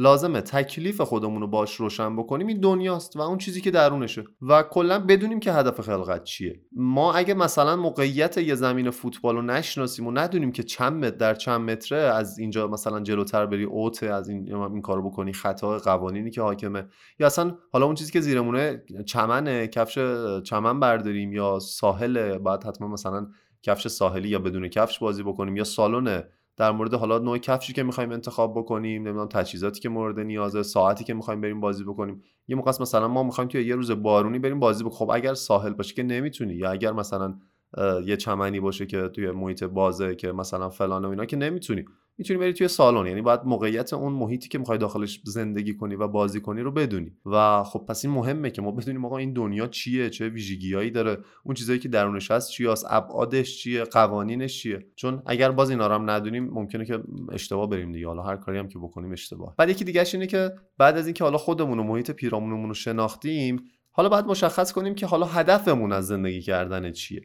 [0.00, 4.24] لازمه تکلیف خودمون رو باش روشن بکنیم این دنیاست و اون چیزی که درونشه.
[4.42, 6.60] و کلا بدونیم که هدف خلقت چیه.
[6.72, 11.34] ما اگه مثلا موقعیت یه زمین فوتبال رو نشناسیم و ندونیم که چند متر در
[11.34, 16.30] چند متره از اینجا مثلا جلوتر بری اوت از این این کارو بکنی خطا قوانینی
[16.30, 16.86] که حاکمه.
[17.18, 19.98] یا اصلا حالا اون چیزی که زیرمونه چمنه کفش
[20.42, 23.26] چمن برداریم یا ساحل بعد حتما مثلا
[23.62, 26.24] کفش ساحلی یا بدون کفش بازی بکنیم یا سالن
[26.56, 31.04] در مورد حالا نوع کفشی که می‌خوایم انتخاب بکنیم نمی‌دونم تجهیزاتی که مورد نیازه ساعتی
[31.04, 32.22] که می‌خوایم بریم بازی بکنیم.
[32.48, 34.98] یه موقع مثلا ما می‌خوایم که یه روز بارونی بریم بازی بکنیم.
[34.98, 37.34] خب اگر ساحل باشه که نمی‌تونی یا اگر مثلا
[38.04, 41.84] یه چمنی باشه که توی محیط بازه که مثلا فلان و اینا که نمی‌تونی.
[42.20, 43.06] می‌تونی بری توی سالن.
[43.06, 47.12] یعنی باید موقعیت اون محیطی که می‌خوای داخلش زندگی کنی و بازی کنی رو بدونی.
[47.26, 51.18] و خب پس این مهمه که ما بدونیم آقا این دنیا چیه چه ویژگیهایی داره
[51.44, 54.86] اون چیزایی که درونش هست چیه ابعادش چیه قوانینش چیه.
[54.96, 56.98] چون اگر باز اینا رو هم ندونیم ممکنه که
[57.32, 58.06] اشتباه بریم دیگه.
[58.06, 59.54] حالا هر کاری هم که بکنیم اشتباه.
[59.56, 63.64] بعد یکی دیگه اینه که بعد از اینکه حالا خودمون و محیط پیرامونمون رو شناختیم
[63.90, 67.22] حالا باید مشخص کنیم که حالا هدفمون از زندگی کردن چیه.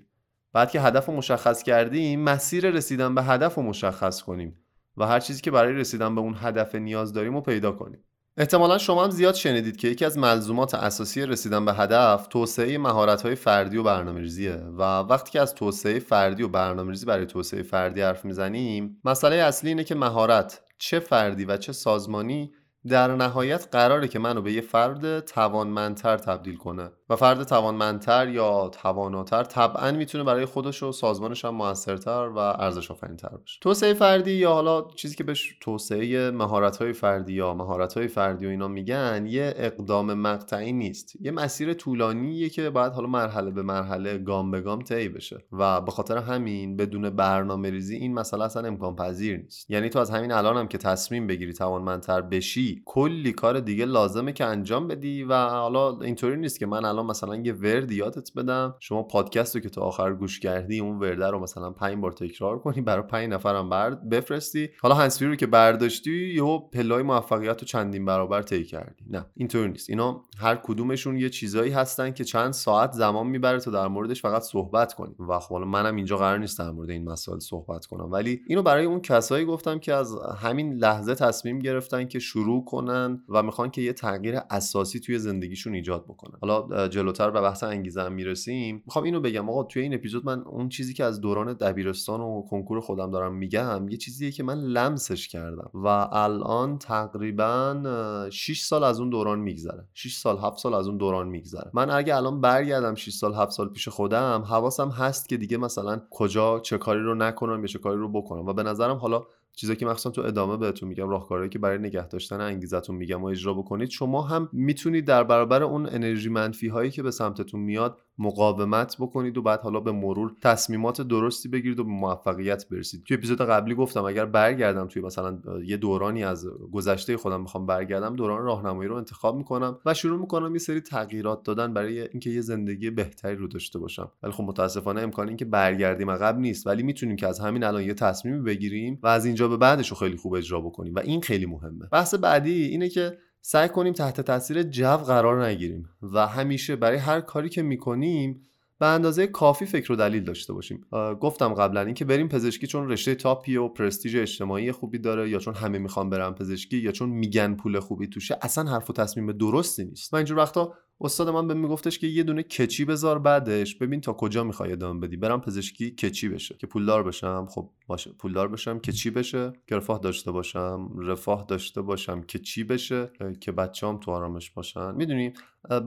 [0.53, 4.64] بعد که هدف رو مشخص کردیم مسیر رسیدن به هدف رو مشخص کنیم.
[4.97, 8.03] و هر چیزی که برای رسیدن به اون هدف نیاز داریم رو پیدا کنیم.
[8.37, 13.35] احتمالا شما هم زیاد شنیدید که یکی از ملزومات اساسی رسیدن به هدف توسعه مهارت‌های
[13.35, 18.25] فردی و برنامه‌ریزیه و وقتی که از توسعه فردی و برنامه‌ریزی برای توسعه فردی حرف
[18.25, 22.51] می‌زنیم مسئله اصلی اینه که مهارت چه فردی و چه سازمانی
[22.87, 26.91] در نهایت قراره که منو به یه فرد توانمندتر تبدیل کنه.
[27.09, 32.91] و فرد توانمندتر یا تواناتر طبعا می‌تونه برای خودش و سازمانش هم موثرتر و ارزش
[32.91, 33.59] آفرینتر باشه.
[33.61, 38.67] توسعه فردی یا حالا چیزی که بهش توسعه مهارت فردی یا مهارت فردی و اینا
[38.67, 41.15] میگن یه اقدام مقطعی نیست.
[41.21, 45.37] یه مسیر طولانیه که باید حالا مرحله به مرحله گام به گام طی بشه.
[45.51, 49.71] و به خاطر همین بدون برنامه ریزی این مسئله اصلا امکان پذیر نیست.
[49.71, 54.33] یعنی تو از همین الانم هم که تصمیم بگیری توانمندتر بشی کلی کار دیگه لازمه
[54.33, 58.75] که انجام بدی و حالا اینطوری نیست که من الان مثلا یه ورد یادت بدم.
[58.79, 62.59] شما پادکست رو که تا آخر گوش کردی اون ورده رو مثلا پنج بار تکرار
[62.59, 64.69] کنی برای پنج نفرم برد بفرستی.
[64.81, 69.05] حالا هنسفری رو که برداشتی یهو پلای موفقیت رو چندین برابر طی کردی.
[69.09, 69.89] نه اینطوری نیست.
[69.89, 74.41] اینا هر کدومشون یه چیزایی هستن که چند ساعت زمان می‌بره تا در موردش فقط
[74.41, 78.11] صحبت کنیم و خب منم اینجا قرار نیست در مورد این مسائل صحبت کنم.
[78.11, 83.23] ولی اینو برای اون کسایی گفتم که از همین لحظه تصمیم گرفتن که شروع بکنن
[83.29, 86.39] و می‌خوان که یه تغییر اساسی توی زندگیشون ایجاد بکنن.
[86.41, 89.49] حالا جلوتر به بحث انگیزه هم می‌رسیم می‌خوام اینو بگم.
[89.49, 93.35] آقا توی این اپیزود من اون چیزی که از دوران دبیرستان و کنکور خودم دارم
[93.35, 99.39] میگم یه چیزیه که من لمسش کردم و الان تقریبا 6 سال از اون دوران
[99.39, 99.87] میگذره.
[99.93, 101.71] 6 سال 7 سال از اون دوران میگذره.
[101.73, 106.01] من اگه الان برگردم 6 سال 7 سال پیش خودم حواسم هست که دیگه مثلا
[106.09, 108.45] کجا چه کاری رو نکنم یا چه کاری رو بکنم.
[108.45, 112.07] و به نظرم حالا چیزایی که مخصوصا تو ادامه بهتون میگم راهکارهایی که برای نگه
[112.07, 116.91] داشتن انگیزتون میگم و اجرا بکنید شما هم می‌تونید در برابر اون انرژی منفی هایی
[116.91, 121.83] که به سمتتون میاد مقاومت بکنید و بعد حالا به مرور تصمیمات درستی بگیرید و
[121.83, 123.03] به موفقیت برسید.
[123.03, 128.15] توی اپیزود قبلی گفتم اگر برگردم توی مثلا یه دورانی از گذشته خودم می‌خوام برگردم
[128.15, 132.41] دوران راهنمایی رو انتخاب می‌کنم و شروع می‌کنم یه سری تغییرات دادن برای اینکه یه
[132.41, 134.11] زندگی بهتری رو داشته باشم.
[134.23, 136.67] ولی خب متاسفانه امکان اینکه برگردیم عقب نیست.
[136.67, 139.95] ولی می‌تونیم که از همین الان یه تصمیمی بگیریم و از اینجا به بعدش رو
[139.95, 141.87] خیلی خوب اجرا بکنیم و این خیلی مهمه.
[141.91, 147.21] بحث بعدی اینه که سعی کنیم تحت تاثیر جو قرار نگیریم و همیشه برای هر
[147.21, 148.41] کاری که می‌کنیم
[148.79, 150.85] به اندازه کافی فکر و دلیل داشته باشیم.
[151.21, 155.53] گفتم قبلا اینکه بریم پزشکی چون رشته تاپی و پرستیژ اجتماعی خوبی داره یا چون
[155.53, 159.85] همه می‌خوان برن پزشکی یا چون میگن پول خوبی توشه اصلا حرف و تصمیم درستی
[159.85, 160.13] نیست.
[160.13, 163.75] و اینجور وقتا استاد من به میگفتش که یه دونه کچی بذار بعدش.
[163.75, 165.17] ببین تا کجا می‌خوای ادامه بدی.
[165.17, 166.55] برم پزشکی کچی بشه.
[166.59, 167.47] که پولدار بشم.
[167.49, 168.11] خب باشه.
[168.11, 169.53] پولدار بشم که چی بشه.
[169.67, 170.89] که رفاه داشته باشم.
[170.97, 174.95] رفاه داشته باشم که چی بشه که بچه‌ام تو آرامش باشن.
[174.95, 175.33] می‌دونی؟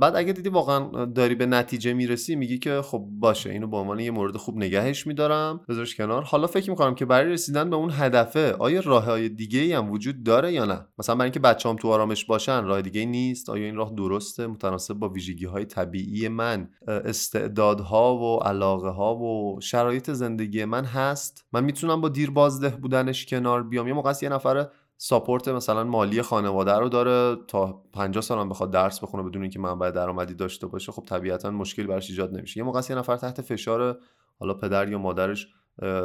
[0.00, 3.50] بعد اگه دیدی واقعا داری به نتیجه می‌رسی میگی که خب باشه.
[3.50, 5.60] اینو به عنوان یه مورد خوب نگهش میدارم.
[5.68, 6.22] بذارش کنار.
[6.22, 9.90] حالا فکر می‌کنم که برای رسیدن به اون هدفه آیا راه های دیگه ای هم
[9.90, 13.50] وجود داره یا نه؟ مثلا برای اینکه بچه‌ام تو آرامش باشن راه دیگه نیست.
[13.50, 19.60] آیا این راه درسته متناسب با ویژگی های طبیعی من استعدادها و علاقه ها و
[19.60, 21.44] شرایط زندگی من هست.
[21.52, 23.88] من می‌تونم با دیر بازده بودنش کنار بیام.
[23.88, 28.70] یه موقع یه نفر ساپورت مثلا مالی خانواده رو داره تا 50 سال هم بخواد
[28.70, 30.92] درس بخونه بدون اینکه منبع درآمدی داشته باشه.
[30.92, 32.58] خب طبیعتا مشکلی براش ایجاد نمیشه.
[32.58, 33.98] یه موقع یه نفر تحت فشار
[34.40, 35.46] حالا پدر یا مادرش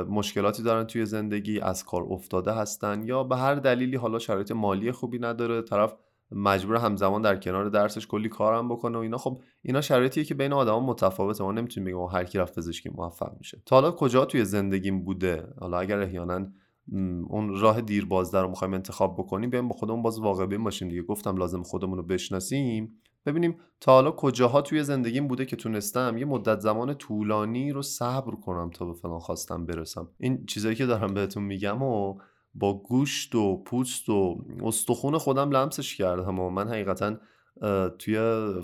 [0.10, 4.92] مشکلاتی دارن توی زندگی از کار افتاده هستن یا به هر دلیلی حالا شرایط مالی
[4.92, 5.62] خوبی نداره.
[5.62, 5.94] طرف
[6.36, 9.18] مجبور همزمان در کنار درسش کلی کارم بکنه و اینا.
[9.18, 11.44] خب اینا شرایطیه که بین آدما متفاوته.
[11.44, 13.62] ما نمی‌تونیم بگیم هر کی رفت پزشکی موفق میشه.
[13.66, 16.48] تا حالا کجا توی زندگیم بوده؟ حالا اگر احیانا
[17.28, 20.88] اون راه دیر بازده رو می‌خوایم انتخاب بکنیم بیایم با خودمون باز واقع بین باشیم
[20.90, 21.02] دیگه.
[21.02, 23.00] گفتم لازم خودمون رو بشناسیم.
[23.26, 28.36] ببینیم تا حالا کجاها توی زندگیم بوده که تونستم یه مدت زمان طولانی رو صبر
[28.36, 30.10] کنم تا به فلان خواستم برسم.
[30.18, 32.20] این چیزایی که دارم بهتون میگم و
[32.56, 37.16] با گوشت و پوست و استخون خودم لمسش کردم و من حقیقتا
[38.00, 38.18] توی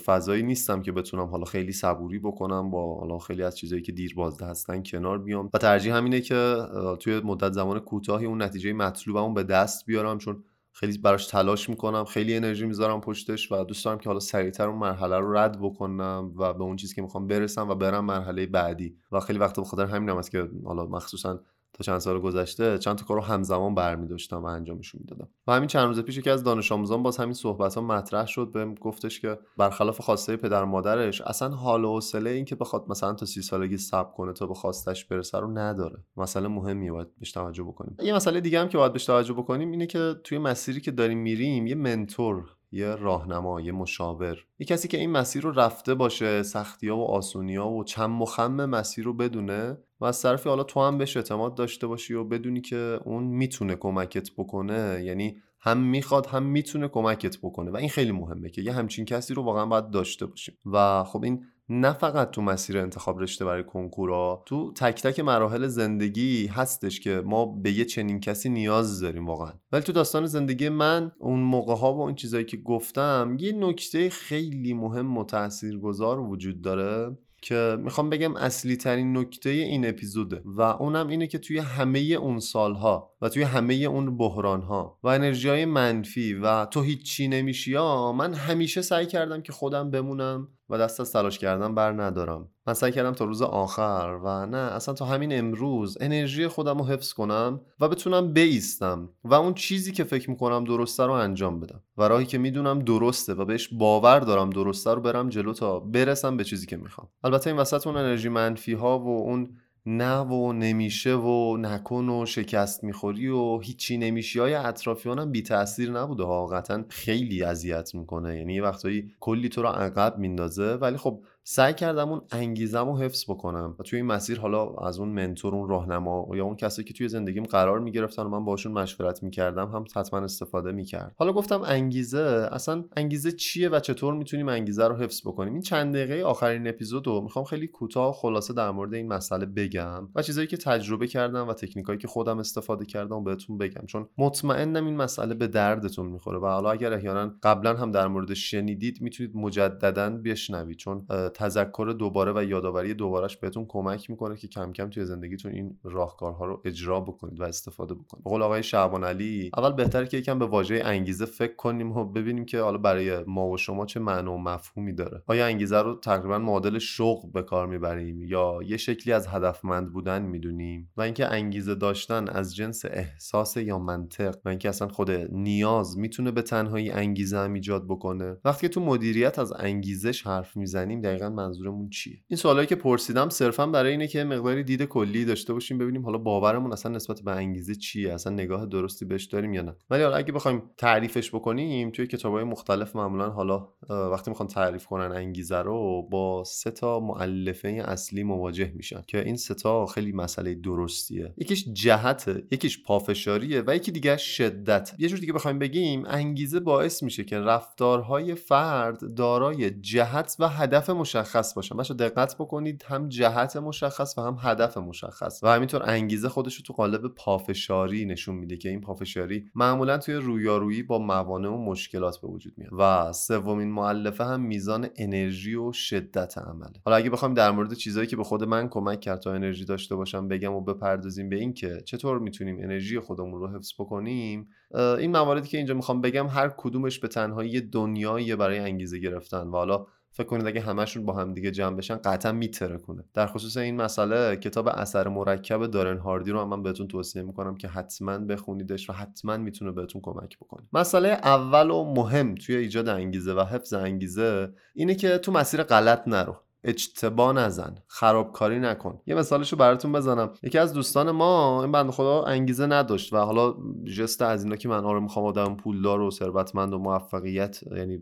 [0.06, 4.16] فضایی نیستم که بتونم حالا خیلی صبوری بکنم با حالا خیلی از چیزایی که دیر
[4.16, 5.50] بازده هستن کنار بیام.
[5.54, 6.56] و ترجیح همینه که
[7.00, 12.06] توی مدت زمان کوتاهی اون نتیجه مطلوبمو به دست بیارم چون خیلی براش تلاش می‌کنم
[12.06, 16.34] خیلی انرژی می‌ذارم پشتش و دوست دارم که حالا سریعتر اون مرحله رو رد بکنم
[16.38, 18.96] و به اون چیزی که می‌خوام برسم و برم مرحله بعدی.
[19.12, 21.40] و خیلی وقت بخاطر همین هم است که حالا مخصوصا
[21.80, 25.30] تا چند سال گذشته چند تا کار رو همزمان برمی داشتم و انجامشون می‌دادم.
[25.48, 28.52] و همین چند روز پیش یکی از دانش آموزان باز همین صحبت ها مطرح شد
[28.54, 33.14] بهم گفتش که برخلاف خواسته پدر مادرش اصلا حال و حوصله این که بخواد مثلا
[33.14, 36.04] تا سی سالگی صبر کنه تا به خواستش برسه رو نداره.
[36.18, 37.98] مسئله مهمیه باید بهش توجه بکنیم.
[38.04, 41.18] یه مسئله دیگه هم که باید بهش توجه بکنیم اینه که توی مسیری که داریم
[41.18, 44.38] میریم یه منتور یه راهنما یه مشاور.
[44.60, 48.10] یه کسی که این مسیر رو رفته باشه سختی ها و آسونی ها و چند
[48.10, 52.24] مخم مسیر رو بدونه و از طرفی حالا تو هم بهش اعتماد داشته باشی و
[52.24, 55.02] بدونی که اون می‌تونه کمکت بکنه.
[55.04, 57.72] یعنی هم می‌خواد هم می‌تونه کمکت بکنه.
[57.72, 60.58] و این خیلی مهمه که یه همچین کسی رو واقعا باید داشته باشیم.
[60.66, 65.68] و خب این نه فقط تو مسیر انتخاب رشته برای کنکورا تو تک تک مراحل
[65.68, 69.54] زندگی هستش که ما به یه چنین کسی نیاز داریم واقعا.
[69.72, 74.10] ولی تو داستان زندگی من اون موقع ها و اون چیزایی که گفتم یه نکته
[74.10, 80.62] خیلی مهم و تاثیرگذار وجود داره که می‌خوام بگم اصلی ترین نکته این اپیزوده و
[80.62, 85.66] اونم اینه که توی همه اون سالها و توی همه اون بحرانها و انرژی های
[85.66, 91.00] منفی و تو هیچی نمیشی ها من همیشه سعی کردم که خودم بمونم و دست
[91.00, 92.48] از تلاش کردن بر ندارم.
[92.68, 96.86] من سعی کردم تا روز آخر و نه اصلا تا همین امروز انرژی خودم رو
[96.86, 101.82] حفظ کنم و بتونم بیستم و اون چیزی که فکر می‌کنم درسته رو انجام بدم.
[101.98, 106.38] و راهی که می‌دونم درسته و بهش باور دارم درسته رو برم جلو تا برسم
[106.38, 107.08] به چیزی که می‌خوام.
[107.24, 109.50] البته این وسط اون انرژی منفی ها و اون
[109.86, 114.40] نه و نمیشه و نکن و شکست می‌خوری و هیچی نمیشی.
[114.40, 118.38] های اطرافیانم بی تاثیر نبوده؟ ها خیلی اذیت می‌کنه.
[118.38, 120.74] یعنی یه وقتایی کلی تو رو عقب میندازه.
[120.74, 125.00] ولی خب سعی کردم اون انگیزم رو حفظ بکنم و توی این مسیر حالا از
[125.00, 128.72] اون منتور اون راهنما یا اون کسی که توی زندگیم قرار می‌گرفتن و من باشون
[128.72, 134.50] مشورت می‌کردم هم حتما استفاده می‌کرد حالا گفتم انگیزه اصلا انگیزه چیه و چطور می‌تونیم
[134.50, 138.72] انگیزه رو حفظ بکنیم؟ این چند دقیقه آخرین اپیزود رو می‌خوام خیلی کوتاه خلاصه در
[138.72, 143.24] مورد این مسئله بگم و چیزایی که تجربه کردم و تکنیکایی که خودم استفاده کردم
[143.24, 143.86] بهتون بگم.
[143.86, 148.34] چون مطمئنم این مسئله به دردتون می‌خوره و حالا اگر احیانا قبلا هم در مورد
[148.34, 150.78] شنیدید می‌تونید مجددا بشنوید.
[150.78, 151.06] چون
[151.40, 156.46] تذکر دوباره و یادآوری دوبارهش بهتون کمک می‌کنه که کم کم توی زندگیتون این راهکارها
[156.46, 158.24] رو اجرا بکنید و استفاده بکنید.
[158.24, 162.46] قول آقای شعبان علی اول بهتره که یکم به واژه انگیزه فکر کنیم و ببینیم
[162.46, 165.24] که حالا برای ما و شما چه معنا و مفهومی داره.
[165.28, 170.22] آیا انگیزه رو تقریبا معادل شوق به کار می‌بریم یا یه شکلی از هدفمند بودن
[170.22, 175.98] می‌دونیم؟ و اینکه انگیزه داشتن از جنس احساس یا منطق و اینکه اصلا خود نیاز
[175.98, 181.36] می‌تونه به تنهایی انگیزه هم ایجاد بکنه؟ وقتی تو مدیریت از انگیزش حرف می‌زنیم دقیقا
[181.36, 185.78] منظورمون چیه؟ این سوالایی که پرسیدم صرفا برای اینه که مقداری دید کلی داشته باشیم
[185.78, 189.76] ببینیم حالا باورمون اصلا نسبت به انگیزه چیه اصلا نگاه درستی بهش داریم یا نه.
[189.90, 195.12] ولی حالا اگه بخوایم تعریفش بکنیم توی کتابهای مختلف معمولا حالا وقتی می‌خوان تعریف کنن
[195.12, 200.56] انگیزه رو با سه تا مؤلفه اصلی مواجه میشن که این سه تا خیلی مسئله
[200.56, 201.34] درستیه.
[201.38, 204.96] یکیش جهته یکیش پافشاریه و یکی دیگه شدت.
[204.98, 210.90] یه جور دیگه بخوایم بگیم انگیزه باعث میشه که رفتارهای فرد دارای جهت و هدف
[211.10, 211.78] مشخص باشن.
[211.78, 215.44] بچا دقت بکنید هم جهت مشخص و هم هدف مشخص.
[215.44, 220.16] و همینطور انگیزه خودش رو تو قالب پافشاری نشون میده که این پافشاری معمولا توی
[220.16, 222.72] رویارویی با موانع و مشکلات به وجود میاد.
[222.78, 226.74] و سومین معلفه هم میزان انرژی و شدت عمله.
[226.86, 229.96] حالا اگه بخوایم در مورد چیزایی که به خود من کمک کرد تا انرژی داشته
[229.96, 235.12] باشم بگم و بپردازیم به این که چطور می‌تونیم انرژی خودمون رو حفظ بکنیم این
[235.12, 239.48] مواردی که اینجا می‌خوام بگم هر کدومش به تنهایی دنیاییه برای انگیزه گرفتن.
[239.48, 239.86] و حالا
[240.20, 243.04] فکر کنید اگه همشون با هم دیگه جمع بشن قطعا میترکونه.
[243.14, 247.56] در خصوص این مسئله کتاب اثر مرکب دارن هاردی رو هم من بهتون توصیه می‌کنم
[247.56, 250.68] که حتما بخونیدش و حتما می‌تونه بهتون کمک بکنه.
[250.74, 256.08] مسئله اول و مهم توی ایجاد انگیزه و حفظ انگیزه اینه که تو مسیر غلط
[256.08, 256.36] نرو.
[256.64, 257.76] اجتبا نزن.
[257.88, 259.00] خرابکاری نکن.
[259.08, 260.34] یه مثالشو براتون بزنم.
[260.44, 263.56] یکی از دوستان ما این بند خدا انگیزه نداشت و حالا
[263.98, 268.00] جست از اینا که من آره می‌خوام آدم پولدار و ثروتمند و موفقیت یعنی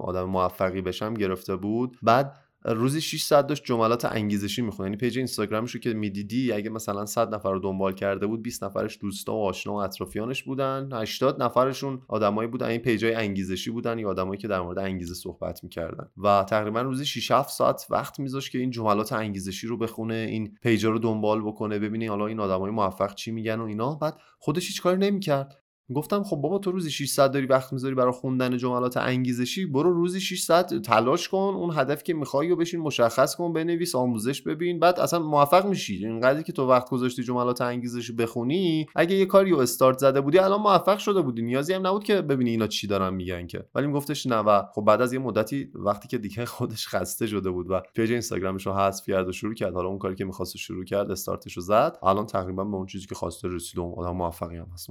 [0.00, 1.96] آدم موفقی بشم گرفته بود.
[2.02, 6.70] بعد روزی 6 ساعت داشت جملات انگیزشی می‌خونه یعنی پیج اینستاگرامش رو که می‌دیدی اگه
[6.70, 10.88] مثلا 100 نفر رو دنبال کرده بود 20 نفرش دوستا و آشنا و اطرافیانش بودن.
[10.92, 15.64] 80 نفرشون آدمایی بودن این پیجای انگیزشی بودن یا آدمایی که در مورد انگیزه صحبت
[15.64, 16.08] می‌کردن.
[16.16, 20.58] و تقریبا روزی 6 7 ساعت وقت میذاشت که این جملات انگیزشی رو بخونه این
[20.62, 23.94] پیجا رو دنبال بکنه ببینی حالا این آدمای موفق چی میگن و اینا.
[23.94, 25.63] بعد خودش هیچ کاری نمی‌کرد.
[25.94, 29.92] گفتم خب بابا تو روزی 6 ساعت داری وقت می‌ذاری برای خوندن جملات انگیزشی برو
[29.92, 34.42] روزی 6 ساعت تلاش کن اون هدفی که می‌خوای و بشین مشخص کن بنویس آموزش
[34.42, 36.06] ببین بعد اصلا موفق میشی.
[36.06, 40.38] اینقدری که تو وقت گذاشتی جملات انگیزشی بخونی اگه یه کاری رو استارت زده بودی
[40.38, 41.42] الان موفق شده بودی.
[41.42, 43.64] نیازی هم نبود که ببینی اینا چی دارن میگن که.
[43.74, 47.50] ولی میگفتش نه و خب بعد از یه مدتی وقتی که دیگه خودش خسته شده
[47.50, 50.56] بود و پیج اینستاگرامش رو حذف کرد و شروع کرد حالا اون کاری که می‌خواست
[50.56, 51.98] شروع کرد استارتش رو زد.
[52.02, 54.88] الان تقریبا به اون چیزی که خواسته رسید و آدم موفقی هم هست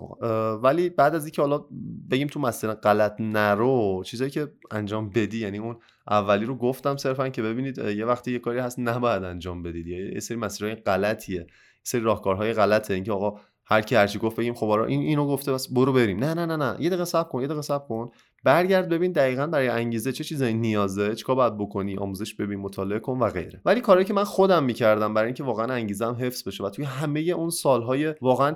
[0.64, 1.66] ولی بعد از اینکه حالا
[2.12, 7.30] بگیم تو مسیر غلط نرو چیزایی که انجام بدی یعنی اون اولی رو گفتم صرفا
[7.30, 9.88] که ببینید یه وقتی یه کاری هست نباید انجام بدید.
[9.88, 11.48] یه سری مسیرهای غلطیه یه
[11.84, 12.94] سری راهکارهای غلطه.
[12.94, 16.20] اینکه آقا هر کی هرچی گفت بگیم خب این اینو گفته بس برو بریم.
[16.20, 16.76] نه نه نه نه.
[16.80, 18.10] یه دقیقه صبر کن یه دقیقه صبر کن.
[18.44, 23.20] برگرد ببین دقیقا برای انگیزه چه چیزایی نیازه چیکار باید بکنی آموزش ببین مطالعه کن
[23.20, 23.62] و غیره.
[23.66, 27.20] ولی کاری که من خودم می‌کردم برای اینکه واقعا انگیزم حفظ بشه و توی همه
[27.20, 28.56] اون سالهای واقعا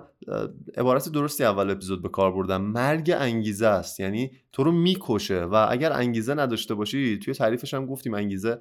[0.78, 4.00] عبارت درستی اول اپیزود به کار بردم مرگ انگیزه است.
[4.00, 8.60] یعنی تو رو می‌کشه و اگر انگیزه نداشته باشی توی تعریفش هم گفتیم انگیزه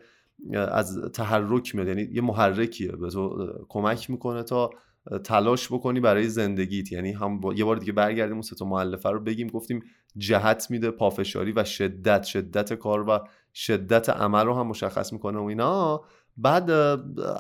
[0.55, 1.89] از تحرک میاد.
[1.89, 4.71] یعنی یه محرکیه به تو کمک می‌کنه تا
[5.25, 6.93] تلاش بکنی برای زندگیت.
[6.93, 9.83] یعنی هم یه بار دیگه برگردیم اون سه تا مؤلفه رو بگیم گفتیم
[10.17, 13.19] جهت میده پافشاری و شدت شدت کار و
[13.55, 16.05] شدت عمل رو هم مشخص می‌کنه و اینا.
[16.37, 16.71] بعد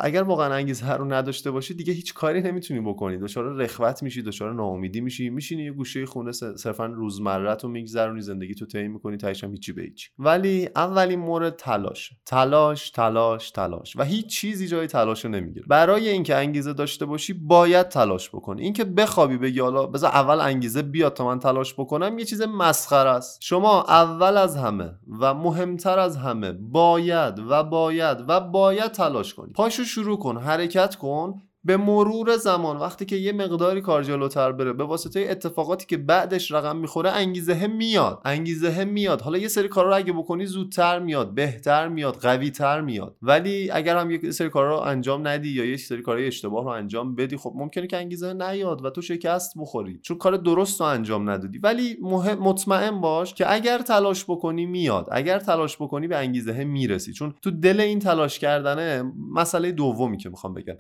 [0.01, 3.19] اگر واقعا انگیزه رو نداشته باشی دیگه هیچ کاری نمی‌تونی بکنی.
[3.19, 5.31] دچار رخوت میشی دچار ناامیدی میشی.
[5.31, 9.73] میشینی یه گوشه خونه صرفا روزمره تو میگذرونی زندگی تو طی می‌کنی تهش هم هیچی
[9.73, 9.87] به
[10.19, 12.11] ولی اولین مورد تلاش.
[12.27, 13.97] تلاش تلاش تلاش.
[13.97, 15.67] و هیچ چیزی جای تلاش رو نمی‌گیره.
[15.69, 18.63] برای اینکه انگیزه داشته باشی باید تلاش بکنی.
[18.63, 23.11] اینکه بخوابی بگی حالا بذار اول انگیزه بیاد تا من تلاش بکنم یه چیز مسخره
[23.11, 23.39] است.
[23.43, 29.53] شما اول از همه و مهمتر از همه باید و باید و باید تلاش کنی.
[29.53, 31.43] پاشو شروع کن حرکت کن.
[31.67, 36.53] به مرور زمان وقتی که یه مقداری کار جلوتر بره به واسطه اتفاقاتی که بعدش
[36.53, 38.21] رقم می‌خوره انگیزه هم میاد.
[38.25, 39.21] انگیزه هم میاد.
[39.21, 43.17] حالا یه سری کارا رو اگه بکنی زودتر میاد بهتر میاد قویتر میاد.
[43.23, 46.71] ولی اگر هم یه سری کارا رو انجام ندی یا یه سری کارهای اشتباه رو
[46.71, 49.99] انجام بدی خب ممکنه که انگیزه نیاد و تو شکست بخوری.
[50.03, 51.59] چون کار درست رو انجام ندادی.
[51.59, 55.09] ولی مهم مطمئن باش که اگر تلاش بکنی میاد.
[55.13, 57.13] اگر تلاش بکنی به انگیزه می‌رسی.
[57.13, 60.75] چون تو دل این تلاش کردنه مسئله دومی که می‌خوام بگم.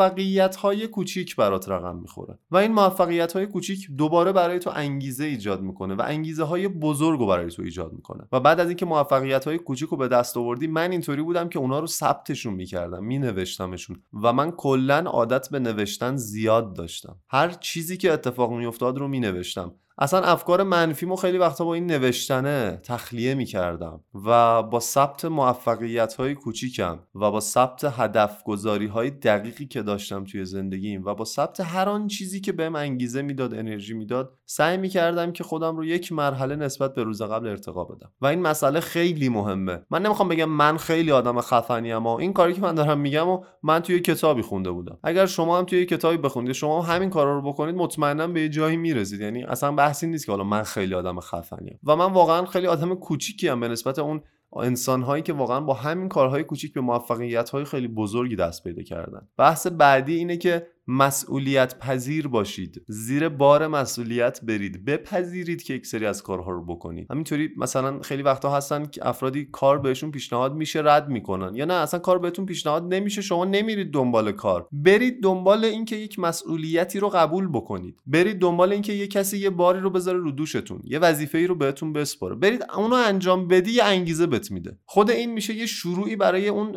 [0.00, 2.38] موفقیت های کوچیک برات رقم می‌خوره.
[2.50, 7.20] و این موفقیت های کوچیک دوباره برای تو انگیزه ایجاد می‌کنه و انگیزه های بزرگ
[7.20, 8.24] رو برای تو ایجاد می‌کنه.
[8.32, 11.58] و بعد از اینکه موفقیت های کوچیک رو به دست آوردی من اینطوری بودم که
[11.58, 14.02] اونا رو ثبتشون می‌کردم مینوشتمشون.
[14.22, 17.16] و من کلا عادت به نوشتن زیاد داشتم.
[17.28, 19.74] هر چیزی که اتفاق میافتاد رو مینوشتم.
[20.02, 26.34] اصلا افکار منفیمو خیلی وقتا با این نوشتنه تخلیه می‌کردم و با ثبت موفقیت های
[26.34, 31.60] کوچیکم و با ثبت هدف گذاری های دقیقی که داشتم توی زندگیم و با ثبت
[31.60, 36.12] هر آن چیزی که بهم انگیزه می‌داد انرژی می‌داد سعی می‌کردم که خودم رو یک
[36.12, 38.12] مرحله نسبت به روز قبل ارتقا بدم.
[38.20, 39.82] و این مسئله خیلی مهمه.
[39.90, 43.44] من نمی‌خوام بگم من خیلی آدم خفنی اما این کاری که من دارم میگم و
[43.62, 44.98] من توی کتابی خونده بودم.
[45.02, 48.76] اگر شما هم توی کتابی بخونید شما هم همین کارا رو بکنید مطمئنا به جایی
[48.76, 49.20] می‌رسید.
[49.20, 51.78] یعنی اصلا بحثی نیست که حالا من خیلی آدم خفنیم.
[51.84, 54.22] و من واقعا خیلی آدم کوچیکی ام به نسبت اون
[54.56, 58.82] انسان هایی که واقعا با همین کارهای کوچیک به موفقیت های خیلی بزرگی دست پیدا
[58.82, 59.28] کردن.
[59.36, 62.82] بحث بعدی اینه که مسئولیت پذیر باشید.
[62.88, 64.84] زیر بار مسئولیت برید.
[64.84, 67.06] بپذیرید که یک سری از کارها رو بکنید.
[67.10, 71.54] همینطوری مثلا خیلی وقتا هستن که افرادی کار بهشون پیشنهاد میشه رد می‌کنن.
[71.54, 74.68] یا نه اصلا کار بهتون پیشنهاد نمیشه شما نمیرید دنبال کار.
[74.72, 77.96] برید دنبال اینکه یک مسئولیتی رو قبول بکنید.
[78.06, 80.80] برید دنبال اینکه یه کسی یه باری رو بذاره رو دوشتون.
[80.84, 82.34] یه وظیفه ای رو بهتون بسپاره.
[82.34, 84.78] برید اونو انجام بدی یه انگیزه بت میده.
[84.84, 86.76] خود این میشه یه شروعی برای اون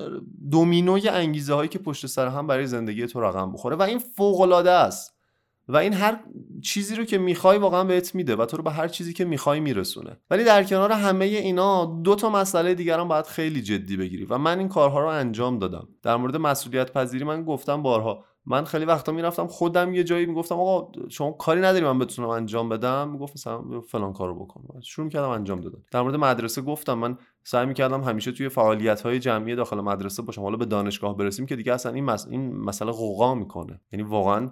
[0.51, 3.76] دومینوی انگیزه هایی که پشت سر هم برای زندگی تو رقم بخوره.
[3.76, 5.14] و این فوق العاده است.
[5.68, 6.20] و این هر
[6.62, 9.60] چیزی رو که می‌خوای واقعا بهت میده و تو رو به هر چیزی که می‌خوای
[9.60, 10.18] میرسونه.
[10.30, 14.38] ولی در کنار همه اینا دو تا مسئله دیگر هم باید خیلی جدی بگیری و
[14.38, 15.88] من این کارها رو انجام دادم.
[16.04, 20.56] در مورد مسئولیت پذیری من گفتم بارها من خیلی وقتا می‌رفتم خودم یه جایی می‌گفتم
[20.56, 24.82] آقا شما کاری نداری من بتونم انجام بدم؟ می‌گفت مثلا فلان کارو بکن.
[24.82, 29.20] شروع کردم انجام دادم در مورد مدرسه گفتم من سعی می‌کردم همیشه توی فعالیت های
[29.20, 30.41] جمعی داخل مدرسه باشم.
[30.41, 32.28] حالا به دانشگاه برسیم که دیگه اصلا این, مس...
[32.28, 33.82] این مسئله قوقا می‌کنه.
[33.91, 34.52] یعنی واقعا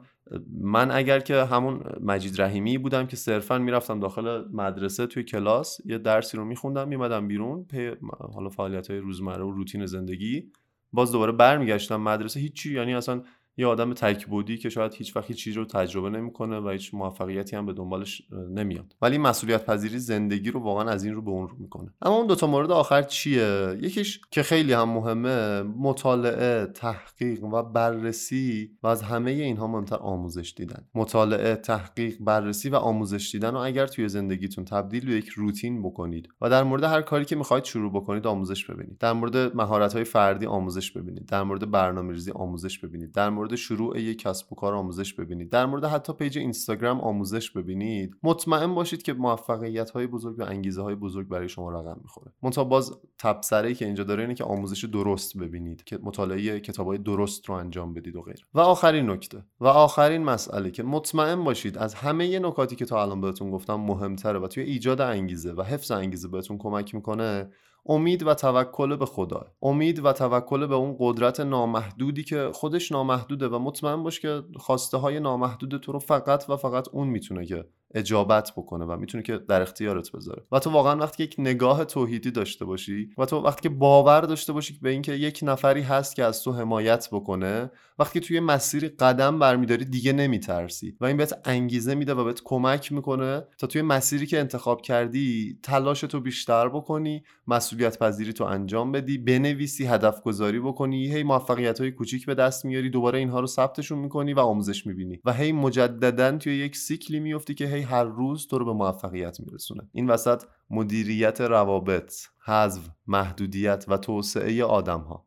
[0.61, 5.97] من اگر که همون مجید رحیمی بودم که صرفا می‌رفتم داخل مدرسه توی کلاس یه
[5.97, 7.91] درسی رو میخوندم میمدم بیرون پی
[8.33, 10.51] حالا فعالیت های روزمره و روتین زندگی
[10.93, 12.39] باز دوباره برمیگشتم مدرسه.
[12.39, 13.21] هیچی یعنی اصلا
[13.57, 17.65] یه آدم تکبودی که شاید هیچ وقت چیزی رو تجربه نمی‌کنه و هیچ موفقیتی هم
[17.65, 18.95] به دنبالش نمیاد.
[19.01, 21.93] ولی مسئولیت پذیری زندگی رو واقعا از این رو به اون رو می‌کنه.
[22.01, 28.71] اما اون دوتا مورد آخر چیه؟ یکیش که خیلی هم مهمه مطالعه تحقیق و بررسی
[28.83, 30.87] و از همه اینها مهمتر آموزش دیدن.
[30.95, 36.29] مطالعه تحقیق بررسی و آموزش دیدن و اگر توی زندگیتون تبدیل به یک روتین بکنید
[36.41, 38.97] و در مورد هر کاری که می‌خواید شروع بکنید آموزش ببینید.
[38.97, 41.25] در مورد مهارت های فردی آموزش ببینید.
[41.25, 43.11] در مورد برنامه‌ریزی آموزش ببینید.
[43.11, 45.49] در شروع یک کسب و کار آموزش ببینید.
[45.49, 48.15] در مورد حتی پیج اینستاگرام آموزش ببینید.
[48.23, 52.31] مطمئن باشید که موفقیت های بزرگ و انگیزه های بزرگ برای شما رقم می‌خوره.
[52.43, 56.97] منتها باز تبصره که اینجا داره اینه که آموزش درست ببینید که مطالعه کتاب های
[56.97, 58.39] درست رو انجام بدید و غیره.
[58.53, 59.45] و آخرین نکته.
[59.59, 64.39] و آخرین مسئله که مطمئن باشید از همه نکاتی که تا الان بهتون گفتم مهمتره
[64.39, 67.49] و توی ایجاد انگیزه و حفظ انگیزه بهتون کمک می‌کنه
[67.85, 69.45] امید و توکل به خدا.
[69.61, 74.97] امید و توکل به اون قدرت نامحدودی که خودش نامحدوده و مطمئن باش که خواسته
[74.97, 77.65] های نامحدود تو رو فقط و فقط اون می‌تونه که
[77.95, 80.43] اجابت بکنه و می‌تونه که در اختیارت بذاره.
[80.51, 84.53] و تو واقعا وقتی یک نگاه توحیدی داشته باشی و تو وقتی که باور داشته
[84.53, 89.39] باشی به اینکه یک نفری هست که از تو حمایت بکنه وقتی توی مسیر قدم
[89.39, 94.25] برمیداری دیگه نمیترسی و این بهت انگیزه میده و بهت کمک می‌کنه تا توی مسیری
[94.25, 100.59] که انتخاب کردی تلاش تو بیشتر بکنی مسئولیت پذیری تو انجام بدی بنویسی هدف گذاری
[100.59, 104.87] بکنی هی موفقیت های کوچیک به دست میاری دوباره اینها رو ثبتشون می‌کنی و آموزش
[104.87, 105.19] می‌بینی.
[105.25, 109.89] و هی مجددا توی یک سیکلی میفتی که هر روز تو رو به موفقیت میرسونه.
[109.91, 112.13] این وسط مدیریت روابط
[112.45, 115.25] حذف محدودیت و توسعه آدم ها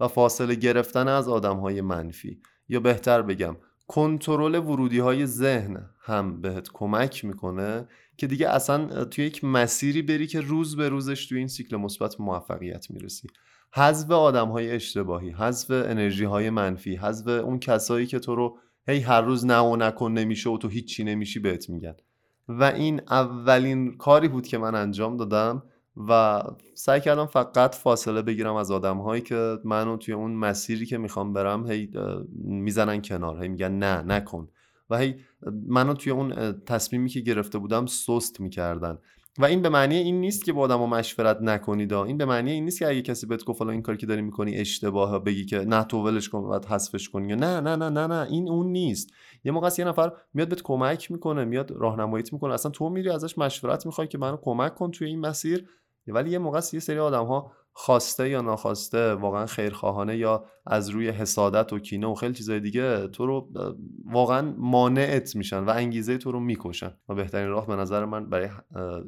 [0.00, 2.40] و فاصله گرفتن از آدم های منفی.
[2.68, 3.56] یا بهتر بگم
[3.88, 10.26] کنترل ورودی های ذهن هم بهت کمک می‌کنه که دیگه اصلا توی یک مسیری بری
[10.26, 13.28] که روز به روزش توی این سیکل مثبت موفقیت می‌رسی.
[13.74, 19.00] حذف آدم های اشتباهی حذف انرژی های منفی حذف اون کسایی که تو رو هی
[19.00, 21.94] هر روز نه و نکن نمیشه و تو هیچی نمیشی بهت میگن.
[22.48, 25.62] و این اولین کاری بود که من انجام دادم
[26.08, 26.42] و
[26.74, 31.32] سعی کردم فقط فاصله بگیرم از آدم هایی که منو توی اون مسیری که می‌خوام
[31.32, 31.90] برم هی
[32.44, 34.48] می‌زنن کنار هی میگن نه نکن.
[34.90, 35.14] و هی
[35.66, 38.98] منو توی اون تصمیمی که گرفته بودم سست می‌کردن.
[39.38, 42.64] و این به معنی این نیست که با آدم مشورت نکنید این به معنی این
[42.64, 45.84] نیست که اگه کسی بهت گفت این کاری که داری می‌کنی اشتباهه بگی که نه
[45.84, 48.26] تو ولش کن و حذفش کنی نه نه نه نه نه.
[48.30, 49.10] این اون نیست.
[49.44, 52.54] یه موقع یه نفر میاد بهت کمک می‌کنه میاد راهنماییت می‌کنه.
[52.54, 55.68] اصلا تو میری ازش مشورت می‌خوای که منو کمک کن توی این مسیر.
[56.06, 61.08] ولی یه موقع یه سری آدم ها خواسته یا ناخواسته واقعا خیرخواهانه یا از روی
[61.08, 63.48] حسادت و کینه و خیلی چیزای دیگه تو رو
[64.04, 66.90] واقعا مانعت میشن و انگیزه تو رو می‌کشن.
[67.08, 68.48] و بهترین راه به نظر من برای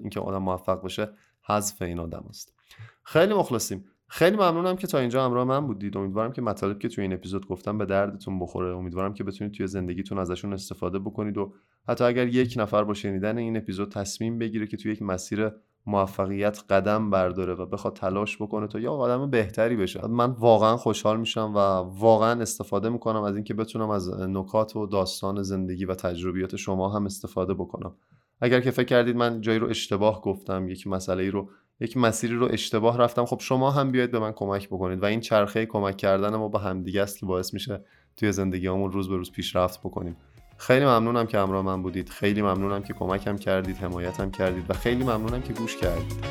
[0.01, 1.11] اینکه آدم موفق بشه
[1.49, 2.55] حذف این آدم است.
[3.03, 3.85] خیلی مخلصیم.
[4.09, 5.97] خیلی ممنونم که تا اینجا همراه من بودید.
[5.97, 8.77] امیدوارم که مطالب که توی این اپیزود گفتم به دردتون بخوره.
[8.77, 11.55] امیدوارم که بتونید توی زندگیتون ازشون استفاده بکنید و
[11.89, 15.51] حتی اگر یک نفر با شنیدن این اپیزود تصمیم بگیره که توی یک مسیر
[15.87, 20.07] موفقیت قدم برداره و بخواد تلاش بکنه تا یا آدم بهتری بشه.
[20.07, 21.59] من واقعا خوشحال میشم و
[21.99, 27.07] واقعا استفاده می‌کنم از اینکه بتونم از نکات و داستان زندگی و تجربیات شما هم
[27.07, 27.95] استفاده بکنم.
[28.41, 31.49] اگر که فکر کردید من جایی رو اشتباه گفتم یک مسئله رو
[31.81, 35.21] یک مسیری رو اشتباه رفتم خب شما هم بیاید به من کمک بکنید و این
[35.21, 37.85] چرخه کمک کردن ما با همدیگه است که باعث میشه
[38.17, 40.17] توی زندگیمون روز به روز پیشرفت بکنیم.
[40.59, 42.09] خیلی ممنونم که همراه من بودید.
[42.09, 46.25] خیلی ممنونم که کمکم کردید حمایتم کردید و خیلی ممنونم که گوش کردید.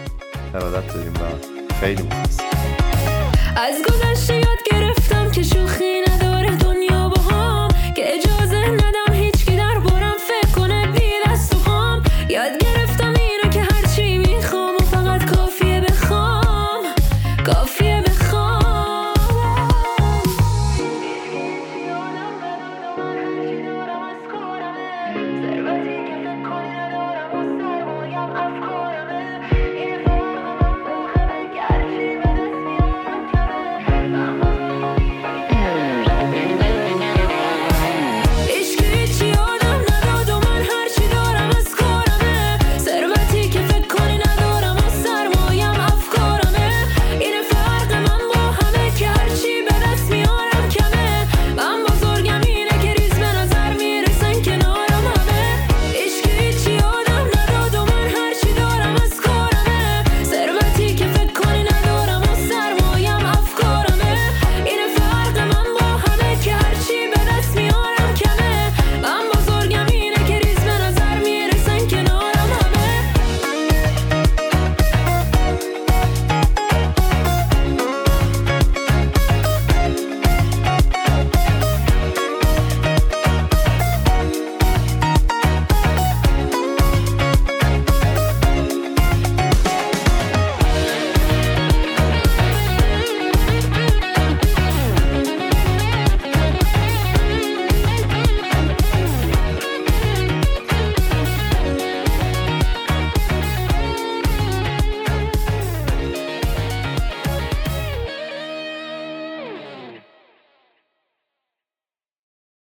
[0.55, 2.39] ارادت داریم و خیلی مخلص
[3.55, 4.44] از گذشته